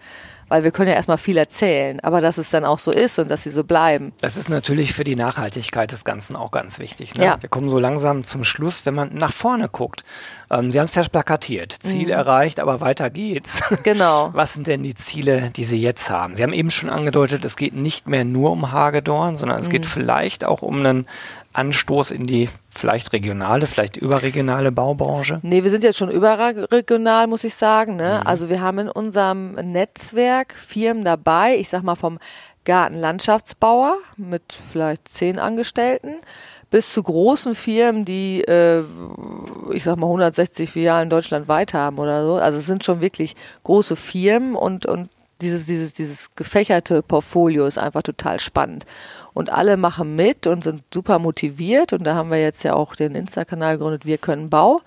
weil 0.54 0.64
wir 0.64 0.70
können 0.70 0.90
ja 0.90 0.94
erstmal 0.94 1.18
viel 1.18 1.38
erzählen, 1.38 2.00
aber 2.02 2.22
dass 2.22 2.38
es 2.38 2.52
dann 2.52 2.64
auch 2.64 2.78
so 2.78 2.92
ist 2.92 3.18
und 3.18 3.32
dass 3.32 3.42
sie 3.42 3.50
so 3.50 3.64
bleiben. 3.64 4.14
Das 4.22 4.38
ist 4.38 4.50
natürlich 4.50 4.94
für 4.94 5.04
die 5.04 5.16
Nachhaltigkeit 5.16 5.92
des 5.92 6.06
Ganzen 6.06 6.36
auch 6.36 6.52
ganz 6.52 6.78
wichtig. 6.78 7.16
Ne? 7.16 7.26
Ja. 7.26 7.38
Wir 7.42 7.50
kommen 7.50 7.70
so 7.70 7.80
langsam 7.80 8.24
zum 8.24 8.44
Schluss, 8.44 8.86
wenn 8.86 8.94
man 8.94 9.16
nach 9.16 9.34
vorne 9.34 9.68
guckt. 9.68 10.04
Ähm, 10.52 10.72
sie 10.72 10.80
haben 10.80 10.86
es 10.86 10.94
ja 10.94 11.02
plakatiert, 11.06 11.74
Ziel 11.80 12.06
mhm. 12.06 12.12
erreicht, 12.12 12.60
aber 12.60 12.82
weiter 12.82 13.10
geht's. 13.10 13.62
Genau. 13.84 14.30
Was 14.34 14.54
sind 14.54 14.68
denn 14.68 14.84
die 14.84 14.94
Ziele, 14.94 15.50
die 15.50 15.64
Sie 15.64 15.82
jetzt 15.82 16.10
haben? 16.10 16.36
Sie 16.36 16.44
haben 16.44 16.54
eben 16.54 16.70
schon 16.70 16.90
angedeutet, 16.90 17.44
es 17.44 17.58
geht 17.58 17.74
nicht 17.74 18.08
mehr 18.08 18.24
nur 18.24 18.52
um 18.52 18.72
Hagedorn, 18.72 19.36
sondern 19.36 19.60
es 19.60 19.68
mhm. 19.68 19.72
geht 19.72 19.86
vielleicht 19.88 20.46
auch 20.46 20.62
um 20.62 20.80
einen 20.80 21.08
Anstoß 21.54 22.12
in 22.12 22.26
die 22.26 22.50
vielleicht 22.70 23.14
regionale, 23.14 23.68
vielleicht 23.68 23.98
überregionale 23.98 24.72
Baubranche? 24.72 25.40
Nee, 25.44 25.64
wir 25.64 25.72
sind 25.72 25.84
jetzt 25.84 25.98
schon 25.98 26.10
überregional, 26.10 27.28
muss 27.28 27.44
ich 27.44 27.56
sagen. 27.56 27.96
Ne? 27.96 28.20
Mhm. 28.22 28.28
Also 28.28 28.50
wir 28.50 28.62
haben 28.62 28.80
in 28.80 28.90
unserem 28.90 29.54
Netzwerk 29.54 30.54
Firmen 30.54 31.06
dabei, 31.06 31.58
ich 31.58 31.70
sag 31.70 31.84
mal 31.84 31.96
vom 31.96 32.20
Gartenlandschaftsbauer 32.66 33.98
mit 34.18 34.44
vielleicht 34.72 35.08
zehn 35.08 35.38
Angestellten 35.38 36.16
bis 36.74 36.92
zu 36.92 37.04
großen 37.04 37.54
Firmen, 37.54 38.04
die, 38.04 38.42
äh, 38.42 38.84
ich 39.74 39.84
sag 39.84 39.96
mal, 39.98 40.08
160 40.08 40.72
Filialen 40.72 41.08
deutschlandweit 41.08 41.76
haben 41.76 42.00
oder 42.00 42.26
so. 42.26 42.36
Also 42.38 42.58
es 42.58 42.66
sind 42.66 42.84
schon 42.84 43.00
wirklich 43.00 43.36
große 43.64 43.96
Firmen 43.96 44.56
und, 44.56 44.88
und 44.88 45.10
dieses, 45.42 45.68
dieses, 45.68 45.94
dieses 45.94 46.34
gefächerte 46.36 47.04
Portfolio 47.04 47.68
ist 47.68 47.78
einfach 47.78 48.02
total 48.02 48.40
spannend 48.40 48.86
und 49.34 49.52
alle 49.52 49.78
machen 49.78 50.16
mit 50.16 50.48
und 50.48 50.64
sind 50.64 50.84
super 50.94 51.20
motiviert. 51.20 51.94
Und 51.94 52.04
da 52.04 52.16
haben 52.16 52.30
wir 52.30 52.42
jetzt 52.42 52.64
ja 52.64 52.74
auch 52.74 52.96
den 52.96 53.16
Insta-Kanal 53.16 53.78
gegründet, 53.78 54.06
Wir 54.06 54.18
können 54.18 54.50
Bau. 54.50 54.82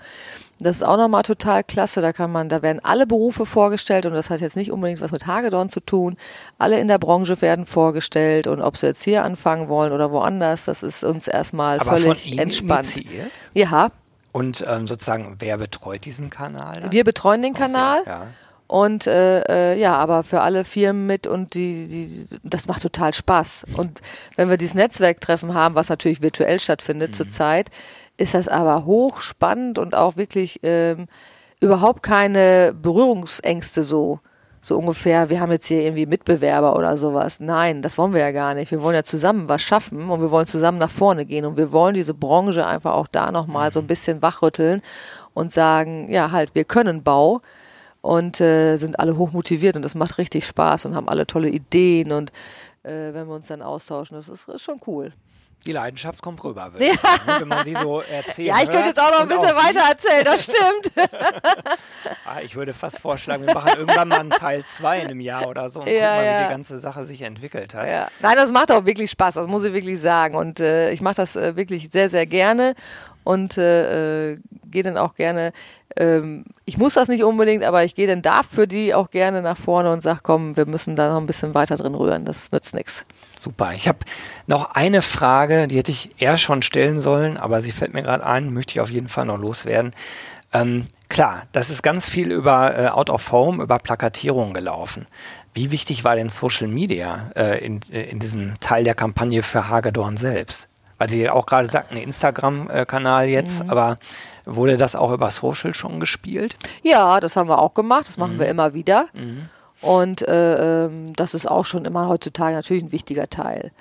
Das 0.59 0.76
ist 0.76 0.82
auch 0.82 0.96
nochmal 0.96 1.22
total 1.22 1.62
klasse. 1.64 2.00
Da 2.00 2.12
kann 2.12 2.32
man, 2.32 2.48
da 2.48 2.62
werden 2.62 2.80
alle 2.82 3.06
Berufe 3.06 3.44
vorgestellt 3.44 4.06
und 4.06 4.14
das 4.14 4.30
hat 4.30 4.40
jetzt 4.40 4.56
nicht 4.56 4.72
unbedingt 4.72 5.02
was 5.02 5.12
mit 5.12 5.26
Hagedorn 5.26 5.68
zu 5.68 5.80
tun. 5.80 6.16
Alle 6.59 6.80
in 6.80 6.88
der 6.88 6.98
Branche 6.98 7.40
werden 7.42 7.66
vorgestellt 7.66 8.46
und 8.46 8.62
ob 8.62 8.78
sie 8.78 8.87
jetzt 8.87 9.04
hier 9.04 9.22
anfangen 9.22 9.68
wollen 9.68 9.92
oder 9.92 10.11
woanders, 10.12 10.64
das 10.64 10.82
ist 10.82 11.04
uns 11.04 11.28
erstmal 11.28 11.78
Aber 11.80 11.98
völlig 11.98 12.38
entspannt. 12.38 12.96
Initiiert? 12.96 13.30
Ja. 13.52 13.90
Und 14.32 14.64
ähm, 14.66 14.87
sozusagen, 14.87 15.37
wer 15.38 15.59
betreut 15.59 16.04
diesen 16.04 16.30
Kanal? 16.30 16.80
Dann? 16.80 16.92
Wir 16.92 17.04
betreuen 17.04 17.42
den 17.42 17.54
Kanal. 17.54 18.02
So, 18.04 18.11
ja. 18.11 18.26
Und 18.68 19.07
äh, 19.07 19.42
äh, 19.74 19.79
ja, 19.79 19.96
aber 19.96 20.24
für 20.24 20.40
alle 20.40 20.64
Firmen 20.64 21.07
mit 21.07 21.26
und 21.26 21.55
die, 21.55 21.87
die, 21.87 22.38
das 22.42 22.66
macht 22.66 22.83
total 22.83 23.14
Spaß. 23.14 23.66
Und 23.76 24.00
wenn 24.35 24.48
wir 24.48 24.57
dieses 24.57 24.74
Netzwerktreffen 24.74 25.55
haben, 25.55 25.76
was 25.76 25.88
natürlich 25.88 26.20
virtuell 26.20 26.59
stattfindet 26.59 27.12
mhm. 27.12 27.14
zurzeit, 27.14 27.70
ist 28.16 28.35
das 28.35 28.48
aber 28.48 28.85
hochspannend 28.85 29.79
und 29.79 29.94
auch 29.94 30.16
wirklich 30.16 30.61
ähm, 30.62 31.07
überhaupt 31.61 32.02
keine 32.02 32.74
Berührungsängste 32.81 33.83
so. 33.83 34.20
So 34.62 34.76
ungefähr, 34.76 35.31
wir 35.31 35.38
haben 35.38 35.52
jetzt 35.52 35.68
hier 35.68 35.83
irgendwie 35.83 36.07
Mitbewerber 36.07 36.74
oder 36.74 36.96
sowas. 36.96 37.38
Nein, 37.38 37.83
das 37.83 37.98
wollen 37.98 38.12
wir 38.12 38.20
ja 38.20 38.33
gar 38.33 38.52
nicht. 38.55 38.72
Wir 38.72 38.83
wollen 38.83 38.96
ja 38.96 39.05
zusammen 39.05 39.48
was 39.48 39.62
schaffen 39.62 40.11
und 40.11 40.20
wir 40.20 40.33
wollen 40.33 40.48
zusammen 40.48 40.79
nach 40.79 40.90
vorne 40.90 41.24
gehen 41.24 41.44
und 41.44 41.57
wir 41.57 41.70
wollen 41.70 41.94
diese 41.94 42.14
Branche 42.14 42.66
einfach 42.66 42.94
auch 42.94 43.07
da 43.07 43.31
nochmal 43.31 43.70
so 43.70 43.79
ein 43.79 43.85
mhm. 43.85 43.88
bisschen 43.88 44.22
wachrütteln 44.22 44.83
und 45.35 45.52
sagen, 45.52 46.11
ja, 46.11 46.33
halt, 46.33 46.57
wir 46.57 46.64
können 46.64 47.05
Bau 47.05 47.40
und 48.07 48.40
äh, 48.40 48.77
sind 48.77 49.01
alle 49.01 49.16
hoch 49.16 49.33
motiviert 49.33 49.77
und 49.77 49.83
das 49.83 49.95
macht 49.95 50.19
richtig 50.19 50.47
Spaß 50.47 50.87
und 50.87 50.95
haben 50.95 51.09
alle 51.09 51.27
tolle 51.27 51.49
Ideen 51.49 52.12
und 52.12 52.31
äh, 52.85 53.12
wenn 53.12 53.27
wir 53.27 53.35
uns 53.35 53.49
dann 53.49 53.62
austauschen, 53.62 54.16
das 54.16 54.29
ist, 54.29 54.49
ist 54.49 54.62
schon 54.62 54.81
cool. 54.87 55.12
Die 55.66 55.73
Leidenschaft 55.73 56.23
kommt 56.23 56.45
rüber, 56.45 56.71
ja. 56.79 56.95
sagen, 56.95 57.27
ne? 57.27 57.37
wenn 57.40 57.49
man 57.49 57.64
sie 57.64 57.75
so 57.75 58.01
erzählt. 58.01 58.47
Ja, 58.49 58.62
ich 58.62 58.71
könnte 58.71 58.87
jetzt 58.87 59.01
auch 59.01 59.11
noch 59.11 59.23
ein 59.23 59.29
bisschen 59.29 59.57
weiter 59.57 59.81
erzählen, 59.88 60.25
das 60.25 60.45
stimmt. 60.45 61.11
ah, 62.25 62.40
ich 62.45 62.55
würde 62.55 62.73
fast 62.73 63.01
vorschlagen, 63.01 63.45
wir 63.45 63.53
machen 63.53 63.73
irgendwann 63.77 64.09
mal 64.09 64.21
einen 64.21 64.31
Teil 64.31 64.64
2 64.64 65.01
in 65.01 65.05
einem 65.07 65.21
Jahr 65.21 65.49
oder 65.49 65.69
so 65.69 65.81
und 65.81 65.88
ja, 65.88 65.95
gucken 65.95 66.07
mal, 66.07 66.25
ja. 66.25 66.38
wie 66.38 66.45
die 66.45 66.51
ganze 66.51 66.79
Sache 66.79 67.05
sich 67.05 67.23
entwickelt 67.23 67.75
hat. 67.75 67.90
Ja. 67.90 68.09
Nein, 68.21 68.37
das 68.37 68.53
macht 68.53 68.71
auch 68.71 68.85
wirklich 68.85 69.11
Spaß, 69.11 69.35
das 69.35 69.49
muss 69.49 69.64
ich 69.64 69.73
wirklich 69.73 70.01
sagen. 70.01 70.37
Und 70.37 70.61
äh, 70.61 70.92
ich 70.92 71.01
mache 71.01 71.16
das 71.16 71.35
äh, 71.35 71.57
wirklich 71.57 71.88
sehr, 71.90 72.09
sehr 72.09 72.27
gerne 72.27 72.77
und 73.27 73.59
äh, 73.59 74.33
äh 74.33 74.39
gehe 74.71 74.83
dann 74.83 74.99
auch 74.99 75.15
gerne 75.15 75.53
ähm, 75.97 76.45
ich 76.67 76.77
muss 76.77 76.95
das 76.95 77.09
nicht 77.09 77.25
unbedingt, 77.25 77.65
aber 77.65 77.85
ich 77.85 77.95
gehe 77.95 78.07
dann 78.07 78.23
dafür 78.23 78.67
die 78.67 78.95
auch 78.95 79.11
gerne 79.11 79.41
nach 79.41 79.57
vorne 79.57 79.91
und 79.91 80.03
sage, 80.03 80.21
komm, 80.23 80.57
wir 80.57 80.67
müssen 80.67 80.95
da 80.95 81.11
noch 81.11 81.21
ein 81.21 81.27
bisschen 81.27 81.55
weiter 81.55 81.77
drin 81.77 81.95
rühren. 81.95 82.25
Das 82.25 82.53
nützt 82.53 82.75
nichts. 82.75 83.07
Super. 83.37 83.73
Ich 83.73 83.89
habe 83.89 83.99
noch 84.47 84.73
eine 84.73 85.03
Frage, 85.03 85.69
die 85.69 85.79
hätte 85.79 85.91
ich 85.91 86.11
eher 86.19 86.37
schon 86.37 86.62
stellen 86.62 87.01
sollen, 87.01 87.37
aber 87.37 87.62
sie 87.62 87.73
fällt 87.73 87.95
mir 87.95 88.03
gerade 88.03 88.27
ein, 88.27 88.53
möchte 88.53 88.73
ich 88.73 88.81
auf 88.81 88.91
jeden 88.91 89.09
Fall 89.09 89.25
noch 89.25 89.39
loswerden. 89.39 89.93
Ähm, 90.53 90.87
klar, 91.09 91.45
das 91.53 91.71
ist 91.71 91.83
ganz 91.83 92.09
viel 92.09 92.31
über 92.31 92.79
äh, 92.79 92.89
Out 92.89 93.11
of 93.11 93.33
Home, 93.33 93.62
über 93.62 93.79
Plakatierung 93.79 94.53
gelaufen. 94.53 95.07
Wie 95.55 95.71
wichtig 95.71 96.05
war 96.05 96.17
denn 96.17 96.29
Social 96.29 96.69
Media 96.69 97.31
äh, 97.35 97.65
in, 97.65 97.81
äh, 97.91 98.03
in 98.03 98.19
diesem 98.19 98.55
Teil 98.61 98.85
der 98.85 98.95
Kampagne 98.95 99.43
für 99.43 99.69
Hagedorn 99.69 100.17
selbst? 100.17 100.69
Weil 100.98 101.11
Sie 101.11 101.28
auch 101.28 101.46
gerade 101.46 101.68
sagten, 101.68 101.96
Instagram-Kanal 101.96 103.28
jetzt, 103.28 103.64
mhm. 103.64 103.70
aber 103.70 103.98
Wurde 104.46 104.76
das 104.76 104.94
auch 104.94 105.12
über 105.12 105.32
Social 105.32 105.74
schon 105.74 105.98
gespielt? 105.98 106.56
Ja, 106.82 107.18
das 107.18 107.37
haben 107.37 107.48
wir 107.48 107.59
auch 107.59 107.74
gemacht. 107.74 108.06
Das 108.09 108.16
machen 108.16 108.35
mhm. 108.35 108.38
wir 108.38 108.46
immer 108.46 108.74
wieder. 108.74 109.09
Mhm. 109.12 109.48
Und 109.80 110.22
äh, 110.22 110.85
ähm, 110.85 111.12
das 111.16 111.35
ist 111.35 111.50
auch 111.50 111.66
schon 111.66 111.85
immer 111.85 112.09
heutzutage 112.09 112.54
natürlich 112.54 112.85
ein 112.85 112.92
wichtiger 112.92 113.28
Teil. 113.28 113.72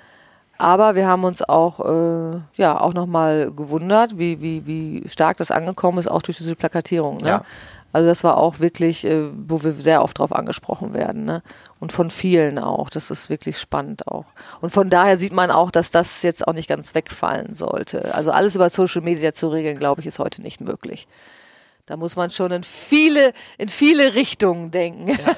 Aber 0.58 0.96
wir 0.96 1.06
haben 1.06 1.22
uns 1.22 1.42
auch, 1.42 1.80
äh, 1.80 2.40
ja, 2.56 2.80
auch 2.80 2.94
nochmal 2.94 3.52
gewundert, 3.52 4.18
wie, 4.18 4.40
wie, 4.40 4.66
wie 4.66 5.08
stark 5.08 5.36
das 5.36 5.52
angekommen 5.52 5.98
ist, 5.98 6.08
auch 6.08 6.22
durch 6.22 6.38
diese 6.38 6.56
Plakatierung. 6.56 7.18
Ne? 7.18 7.28
Ja. 7.28 7.44
Also 7.92 8.08
das 8.08 8.24
war 8.24 8.36
auch 8.36 8.60
wirklich, 8.60 9.04
äh, 9.04 9.30
wo 9.48 9.62
wir 9.62 9.72
sehr 9.74 10.02
oft 10.02 10.18
drauf 10.18 10.32
angesprochen 10.32 10.92
werden. 10.92 11.24
Ne? 11.24 11.42
Und 11.80 11.92
von 11.92 12.10
vielen 12.10 12.58
auch. 12.58 12.90
Das 12.90 13.10
ist 13.10 13.30
wirklich 13.30 13.58
spannend 13.58 14.06
auch. 14.06 14.26
Und 14.60 14.70
von 14.70 14.90
daher 14.90 15.16
sieht 15.16 15.32
man 15.32 15.50
auch, 15.50 15.70
dass 15.70 15.90
das 15.90 16.22
jetzt 16.22 16.46
auch 16.46 16.52
nicht 16.52 16.68
ganz 16.68 16.94
wegfallen 16.94 17.54
sollte. 17.54 18.14
Also 18.14 18.30
alles 18.32 18.54
über 18.54 18.68
Social 18.70 19.02
Media 19.02 19.32
zu 19.32 19.48
regeln, 19.48 19.78
glaube 19.78 20.00
ich, 20.00 20.06
ist 20.06 20.18
heute 20.18 20.42
nicht 20.42 20.60
möglich. 20.60 21.06
Da 21.86 21.96
muss 21.96 22.16
man 22.16 22.30
schon 22.30 22.50
in 22.50 22.64
viele, 22.64 23.32
in 23.58 23.68
viele 23.68 24.16
Richtungen 24.16 24.72
denken. 24.72 25.10
Ja, 25.10 25.36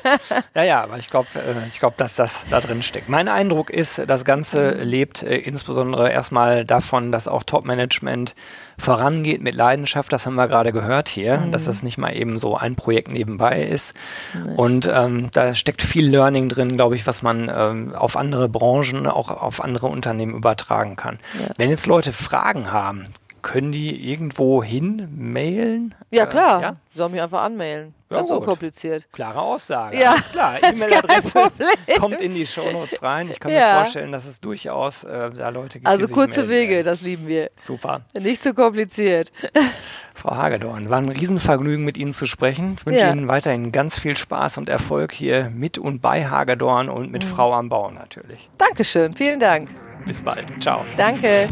ja, 0.54 0.64
ja 0.64 0.82
aber 0.82 0.96
ich 0.96 1.10
glaube, 1.10 1.28
äh, 1.34 1.68
ich 1.70 1.78
glaube, 1.78 1.96
dass 1.98 2.16
das 2.16 2.46
da 2.48 2.58
drin 2.60 2.80
steckt. 2.80 3.10
Mein 3.10 3.28
Eindruck 3.28 3.68
ist, 3.68 4.02
das 4.06 4.24
Ganze 4.24 4.74
mhm. 4.74 4.80
lebt 4.80 5.22
äh, 5.22 5.36
insbesondere 5.36 6.10
erstmal 6.10 6.64
davon, 6.64 7.12
dass 7.12 7.28
auch 7.28 7.42
Top-Management 7.42 8.34
vorangeht 8.78 9.42
mit 9.42 9.56
Leidenschaft. 9.56 10.10
Das 10.10 10.24
haben 10.24 10.36
wir 10.36 10.48
gerade 10.48 10.72
gehört 10.72 11.10
hier, 11.10 11.36
mhm. 11.36 11.52
dass 11.52 11.66
das 11.66 11.82
nicht 11.82 11.98
mal 11.98 12.16
eben 12.16 12.38
so 12.38 12.56
ein 12.56 12.76
Projekt 12.76 13.10
nebenbei 13.10 13.62
ist. 13.62 13.94
Nee. 14.32 14.54
Und 14.56 14.90
ähm, 14.90 15.28
da 15.34 15.54
steckt 15.54 15.82
viel 15.82 16.08
Learning 16.08 16.48
drin, 16.48 16.78
glaube 16.78 16.94
ich, 16.94 17.06
was 17.06 17.20
man 17.20 17.52
ähm, 17.54 17.94
auf 17.94 18.16
andere 18.16 18.48
Branchen, 18.48 19.06
auch 19.06 19.30
auf 19.30 19.62
andere 19.62 19.88
Unternehmen 19.88 20.34
übertragen 20.34 20.96
kann. 20.96 21.18
Ja. 21.38 21.48
Wenn 21.58 21.68
jetzt 21.68 21.86
Leute 21.86 22.14
Fragen 22.14 22.72
haben, 22.72 23.04
können 23.42 23.72
die 23.72 24.10
irgendwo 24.10 24.62
hin 24.62 25.08
mailen? 25.16 25.94
Ja, 26.10 26.24
äh, 26.24 26.26
klar. 26.26 26.60
Äh, 26.60 26.62
ja? 26.62 26.76
Sollen 26.94 27.12
mich 27.12 27.22
einfach 27.22 27.42
anmailen. 27.42 27.94
Ganz 28.10 28.30
ja, 28.30 28.36
unkompliziert. 28.36 29.06
Klare 29.12 29.40
Aussage. 29.40 29.98
Ja, 29.98 30.12
alles 30.12 30.32
klar. 30.32 30.56
E-Mail-Adresse 30.62 31.50
kommt 31.98 32.20
in 32.20 32.34
die 32.34 32.46
Shownotes 32.46 33.02
rein. 33.02 33.30
Ich 33.30 33.38
kann 33.38 33.52
ja. 33.52 33.58
mir 33.58 33.80
vorstellen, 33.80 34.12
dass 34.12 34.24
es 34.24 34.40
durchaus 34.40 35.04
äh, 35.04 35.30
da 35.30 35.50
Leute 35.50 35.78
gibt. 35.78 35.86
Also 35.86 36.08
kurze 36.08 36.48
Wege, 36.48 36.76
werden. 36.76 36.86
das 36.86 37.02
lieben 37.02 37.26
wir. 37.26 37.50
Super. 37.60 38.02
Nicht 38.18 38.42
zu 38.42 38.54
kompliziert. 38.54 39.30
Frau 40.14 40.34
Hagedorn, 40.34 40.90
war 40.90 40.98
ein 40.98 41.10
Riesenvergnügen, 41.10 41.84
mit 41.84 41.96
Ihnen 41.96 42.12
zu 42.12 42.26
sprechen. 42.26 42.76
Ich 42.78 42.86
wünsche 42.86 43.04
ja. 43.04 43.12
Ihnen 43.12 43.28
weiterhin 43.28 43.70
ganz 43.70 43.98
viel 43.98 44.16
Spaß 44.16 44.58
und 44.58 44.68
Erfolg 44.68 45.12
hier 45.12 45.50
mit 45.54 45.78
und 45.78 46.00
bei 46.00 46.26
Hagedorn 46.26 46.88
und 46.88 47.12
mit 47.12 47.24
mhm. 47.24 47.28
Frau 47.28 47.52
am 47.52 47.68
Bau 47.68 47.90
natürlich. 47.90 48.48
Dankeschön, 48.58 49.14
vielen 49.14 49.38
Dank. 49.38 49.68
Bis 50.06 50.22
bald. 50.22 50.46
Ciao. 50.60 50.84
Danke. 50.96 51.48